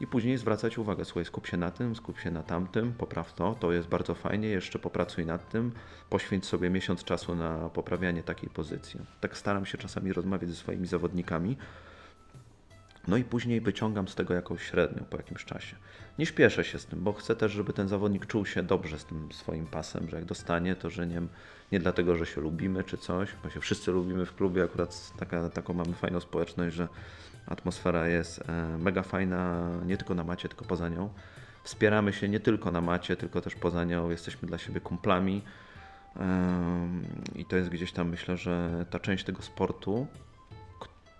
[0.00, 1.04] i później zwracać uwagę.
[1.04, 4.48] Słuchaj, skup się na tym, skup się na tamtym, popraw to, to jest bardzo fajnie,
[4.48, 5.72] jeszcze popracuj nad tym,
[6.10, 9.00] poświęć sobie miesiąc czasu na poprawianie takiej pozycji.
[9.20, 11.56] Tak staram się czasami rozmawiać ze swoimi zawodnikami.
[13.08, 15.76] No i później wyciągam z tego jakąś średnią po jakimś czasie.
[16.18, 19.04] Nie śpieszę się z tym, bo chcę też, żeby ten zawodnik czuł się dobrze z
[19.04, 21.22] tym swoim pasem, że jak dostanie, to że nie,
[21.72, 25.50] nie dlatego, że się lubimy czy coś, bo się wszyscy lubimy w klubie, akurat taka,
[25.50, 26.88] taką mamy fajną społeczność, że
[27.46, 31.10] atmosfera jest e, mega fajna, nie tylko na macie, tylko poza nią.
[31.64, 35.42] Wspieramy się nie tylko na macie, tylko też poza nią, jesteśmy dla siebie kumplami.
[37.34, 40.06] I to jest gdzieś tam, myślę, że ta część tego sportu,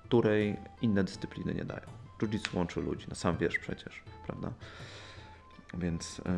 [0.04, 1.86] której inne dyscypliny nie dają.
[2.18, 4.52] Jiu-jitsu łączy ludzi, no sam wiesz przecież, prawda?
[5.78, 6.32] Więc e,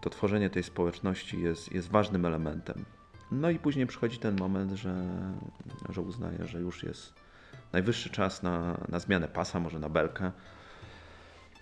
[0.00, 2.84] to tworzenie tej społeczności jest, jest ważnym elementem.
[3.32, 5.08] No i później przychodzi ten moment, że,
[5.88, 7.14] że uznaję, że już jest
[7.72, 10.32] najwyższy czas na, na zmianę pasa, może na belkę.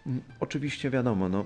[0.06, 1.44] Mm, Oczywiście wiadomo, no,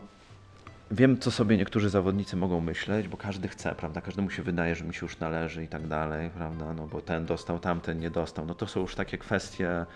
[0.91, 4.01] wiem, co sobie niektórzy zawodnicy mogą myśleć, bo każdy chce, prawda?
[4.01, 6.75] Każdemu się wydaje, że mi się już należy i tak dalej, prawda?
[6.75, 8.47] No bo ten dostał, tamten nie dostał.
[8.47, 9.87] No to są już takie kwestie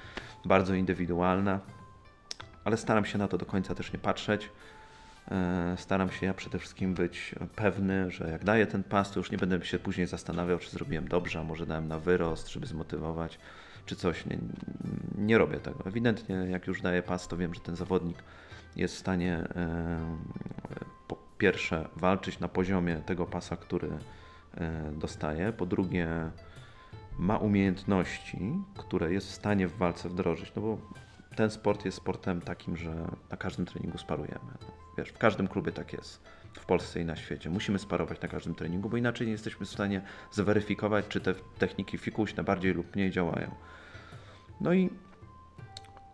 [0.45, 1.61] bardzo indywidualne,
[2.68, 4.50] ale staram się na to do końca też nie patrzeć.
[5.30, 9.30] E, Staram się ja przede wszystkim być pewny, że jak daję ten pas, to już
[9.30, 13.38] nie będę się później zastanawiał, czy zrobiłem dobrze, a może dałem na wyrost, żeby zmotywować,
[13.86, 14.26] czy coś.
[14.26, 14.38] Nie,
[15.18, 15.84] nie robię tego.
[15.86, 18.22] Ewidentnie, jak już daję pas, to wiem, że ten zawodnik
[18.76, 20.16] jest w stanie e,
[21.08, 23.88] po pierwsze walczyć na poziomie tego pasa, który
[24.54, 26.30] e, dostaje, po drugie
[27.18, 30.78] ma umiejętności, które jest w stanie w walce wdrożyć, no bo
[31.39, 32.95] ten sport jest sportem takim, że
[33.30, 34.51] na każdym treningu sparujemy.
[34.61, 34.66] No,
[34.99, 36.22] wiesz, w każdym klubie tak jest,
[36.53, 37.51] w Polsce i na świecie.
[37.51, 41.99] Musimy sparować na każdym treningu, bo inaczej nie jesteśmy w stanie zweryfikować, czy te techniki
[41.99, 43.55] fikuśne bardziej lub mniej działają.
[44.61, 44.91] No i,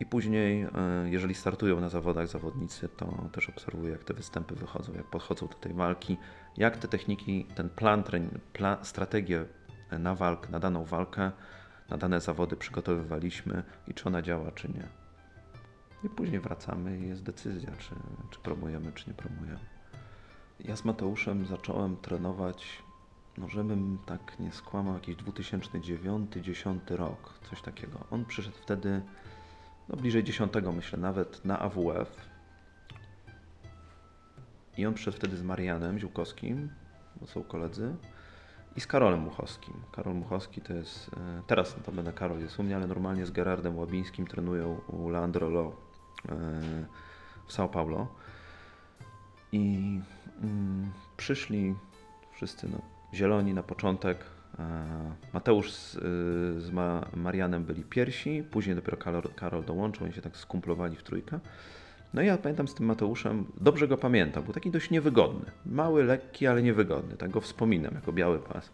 [0.00, 0.68] i później, e,
[1.10, 5.54] jeżeli startują na zawodach zawodnicy, to też obserwuję, jak te występy wychodzą, jak podchodzą do
[5.54, 6.16] tej walki,
[6.56, 9.44] jak te techniki, ten plan, trening, plan strategię
[9.98, 11.30] na walkę, na daną walkę,
[11.90, 15.03] na dane zawody przygotowywaliśmy i czy ona działa, czy nie.
[16.04, 17.94] I później wracamy i jest decyzja, czy,
[18.30, 19.58] czy promujemy, czy nie promujemy.
[20.60, 22.82] Ja z Mateuszem zacząłem trenować,
[23.38, 27.98] no żebym tak nie skłamał, jakiś 2009-2010 rok, coś takiego.
[28.10, 29.02] On przyszedł wtedy,
[29.88, 32.28] no bliżej 10 myślę, nawet na AWF.
[34.76, 36.70] I on przyszedł wtedy z Marianem Ziółkowskim,
[37.20, 37.96] bo są koledzy,
[38.76, 39.74] i z Karolem Muchowskim.
[39.92, 43.78] Karol Muchowski to jest, e, teraz będę Karol jest u mnie, ale normalnie z Gerardem
[43.78, 45.83] Łabińskim trenują u Leandro Lo e,
[47.46, 48.06] w São Paulo.
[49.52, 50.00] I
[50.42, 51.74] mm, przyszli
[52.32, 52.78] wszyscy no,
[53.14, 54.18] zieloni na początek.
[54.58, 54.64] E,
[55.32, 56.00] Mateusz z, y,
[56.60, 61.02] z Ma, Marianem byli pierwsi, później dopiero Karol, Karol dołączył, oni się tak skumplowali w
[61.02, 61.40] trójkę.
[62.14, 65.50] No i ja pamiętam z tym Mateuszem, dobrze go pamiętam, był taki dość niewygodny.
[65.66, 67.16] Mały, lekki, ale niewygodny.
[67.16, 68.70] Tak go wspominam jako biały pas.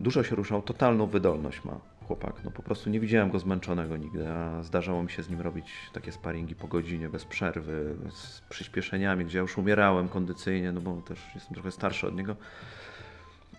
[0.00, 1.80] Dużo się ruszał, totalną wydolność ma
[2.10, 2.44] chłopak.
[2.44, 5.72] No po prostu nie widziałem go zmęczonego nigdy, a zdarzało mi się z nim robić
[5.92, 11.02] takie sparingi po godzinie, bez przerwy, z przyspieszeniami, gdzie ja już umierałem kondycyjnie, no bo
[11.02, 12.36] też jestem trochę starszy od niego.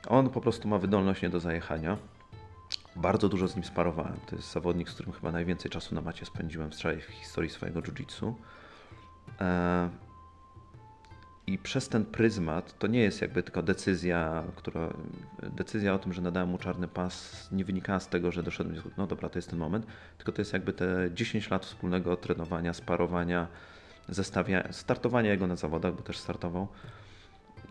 [0.08, 1.98] On po prostu ma wydolność nie do zajechania.
[2.96, 4.18] Bardzo dużo z nim sparowałem.
[4.26, 8.34] To jest zawodnik, z którym chyba najwięcej czasu na macie spędziłem w historii swojego jiu-jitsu.
[9.42, 9.90] E,
[11.48, 14.94] I przez ten pryzmat to nie jest jakby tylko decyzja, która,
[15.44, 18.82] decyzja o tym, że nadałem mu czarny pas, nie wynikała z tego, że doszedłem do
[18.98, 19.86] no dobra, to jest ten moment,
[20.18, 23.48] tylko to jest jakby te 10 lat wspólnego trenowania, sparowania,
[24.10, 26.68] zestawia, startowania jego na zawodach, bo też startował,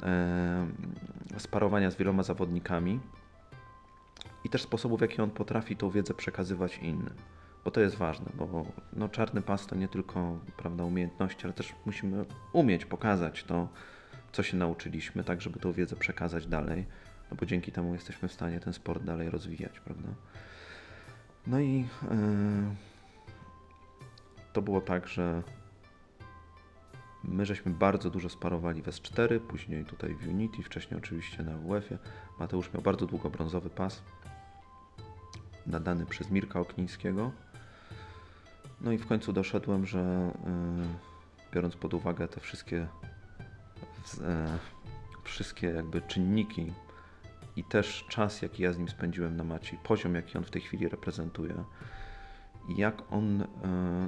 [0.02, 0.66] e,
[1.38, 3.00] sparowania z wieloma zawodnikami
[4.44, 7.14] i też sposobów, w jaki on potrafi tą wiedzę przekazywać innym.
[7.64, 11.74] Bo to jest ważne, bo no, czarny pas to nie tylko prawda, umiejętności, ale też
[11.86, 13.68] musimy umieć pokazać to,
[14.32, 16.86] co się nauczyliśmy, tak żeby tą wiedzę przekazać dalej,
[17.30, 20.08] no bo dzięki temu jesteśmy w stanie ten sport dalej rozwijać, prawda?
[21.46, 21.86] No i yy,
[24.52, 25.42] to było tak, że
[27.24, 31.98] my żeśmy bardzo dużo sparowali w S4, później tutaj w Unity, wcześniej oczywiście na WF-ie.
[32.38, 34.02] Mateusz miał bardzo długo brązowy pas,
[35.66, 37.32] nadany przez Mirka Oknińskiego.
[38.81, 40.33] No i w końcu doszedłem, że
[41.51, 42.87] y, biorąc pod uwagę te wszystkie,
[44.20, 44.59] e,
[45.24, 46.72] wszystkie jakby czynniki
[47.57, 50.62] i też czas, jaki ja z nim spędziłem na macie, poziom, jaki on w tej
[50.62, 51.64] chwili reprezentuje,
[52.68, 53.47] jak on, e,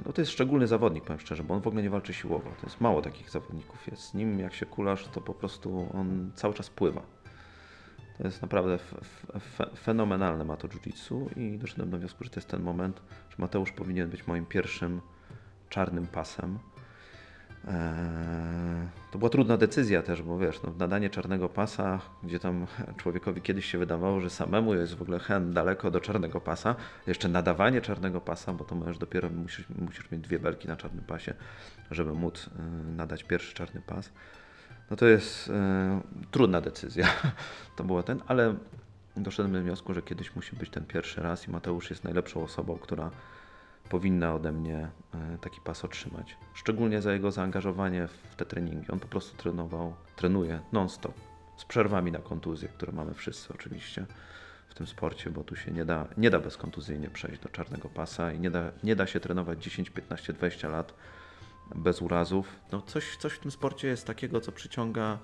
[0.05, 2.49] no to jest szczególny zawodnik, powiem szczerze, bo on w ogóle nie walczy siłowo.
[2.61, 4.01] To jest mało takich zawodników jest.
[4.03, 7.01] Z nim jak się kulasz, to po prostu on cały czas pływa.
[8.17, 8.79] To jest naprawdę
[9.75, 13.71] fenomenalne ma to jiu-jitsu i doszedłem do wniosku, że to jest ten moment, że Mateusz
[13.71, 15.01] powinien być moim pierwszym
[15.69, 16.59] czarnym pasem.
[17.67, 17.73] Eee,
[19.11, 23.65] To była trudna decyzja też, bo wiesz, no, nadanie czarnego pasa, gdzie tam człowiekowi kiedyś
[23.65, 26.75] się wydawało, że samemu jest w ogóle hen daleko do czarnego pasa,
[27.07, 31.03] jeszcze nadawanie czarnego pasa, bo to możesz dopiero musisz, musisz mieć dwie belki na czarnym
[31.05, 31.33] pasie,
[31.91, 32.49] żeby móc y,
[32.95, 34.11] nadać pierwszy czarny pas.
[34.91, 37.07] No to jest e, trudna decyzja.
[37.75, 38.55] To było ten, ale
[39.17, 42.77] doszedłem do wniosku, że kiedyś musi być ten pierwszy raz i Mateusz jest najlepszą osobą,
[42.77, 43.11] która
[43.89, 46.37] powinna ode mnie e, taki pas otrzymać.
[46.53, 48.91] Szczególnie za jego zaangażowanie w te treningi.
[48.91, 51.13] On po prostu trenował, trenuje non-stop,
[51.57, 54.05] z przerwami na kontuzje, które mamy wszyscy oczywiście
[54.69, 58.31] w tym sporcie, bo tu się nie da, nie da bezkontuzyjnie przejść do czarnego pasa
[58.31, 60.93] i nie da, nie da się trenować 10, 15, 20 lat
[61.75, 62.55] bez urazów.
[62.71, 65.19] No coś, coś w tym sporcie jest takiego, co przyciąga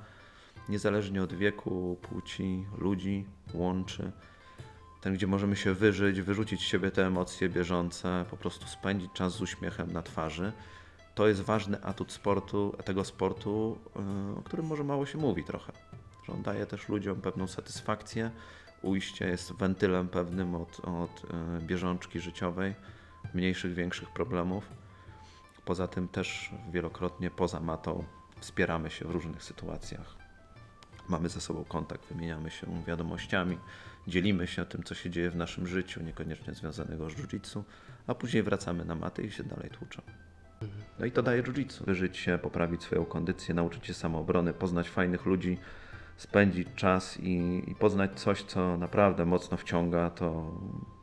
[0.69, 4.11] niezależnie od wieku, płci, ludzi, łączy.
[5.01, 9.33] Ten, gdzie możemy się wyżyć, wyrzucić z siebie te emocje bieżące, po prostu spędzić czas
[9.33, 10.51] z uśmiechem na twarzy.
[11.15, 15.73] To jest ważny atut sportu, tego sportu, yy, o którym może mało się mówi trochę.
[16.25, 18.31] Że on daje też ludziom pewną satysfakcję,
[18.81, 22.75] ujście jest wentylem pewnym od, od yy, bieżączki życiowej,
[23.33, 24.78] mniejszych, większych problemów.
[25.70, 28.03] Poza tym też wielokrotnie poza matą
[28.39, 30.15] wspieramy się w różnych sytuacjach.
[31.09, 33.57] Mamy ze sobą kontakt, wymieniamy się wiadomościami,
[34.07, 37.63] dzielimy się tym, co się dzieje w naszym życiu, niekoniecznie związanego z jiu-jitsu,
[38.07, 40.01] a później wracamy na matę i się dalej tłuczą.
[40.99, 41.86] No i to daje jiu-jitsu.
[41.86, 45.57] Wyżyć się, poprawić swoją kondycję, nauczyć się samoobrony, poznać fajnych ludzi,
[46.17, 50.51] spędzić czas i, i poznać coś, co naprawdę mocno wciąga, to,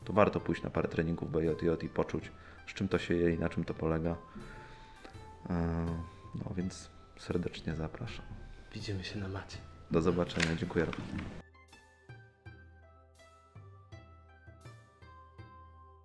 [0.05, 2.33] to warto pójść na parę treningów BJJ i poczuć,
[2.67, 4.17] z czym to się je i na czym to polega.
[5.51, 5.87] E,
[6.35, 8.25] No więc serdecznie zapraszam.
[8.75, 9.57] Widzimy się na macie.
[9.91, 10.57] Do zobaczenia.
[10.57, 10.87] Dziękuję.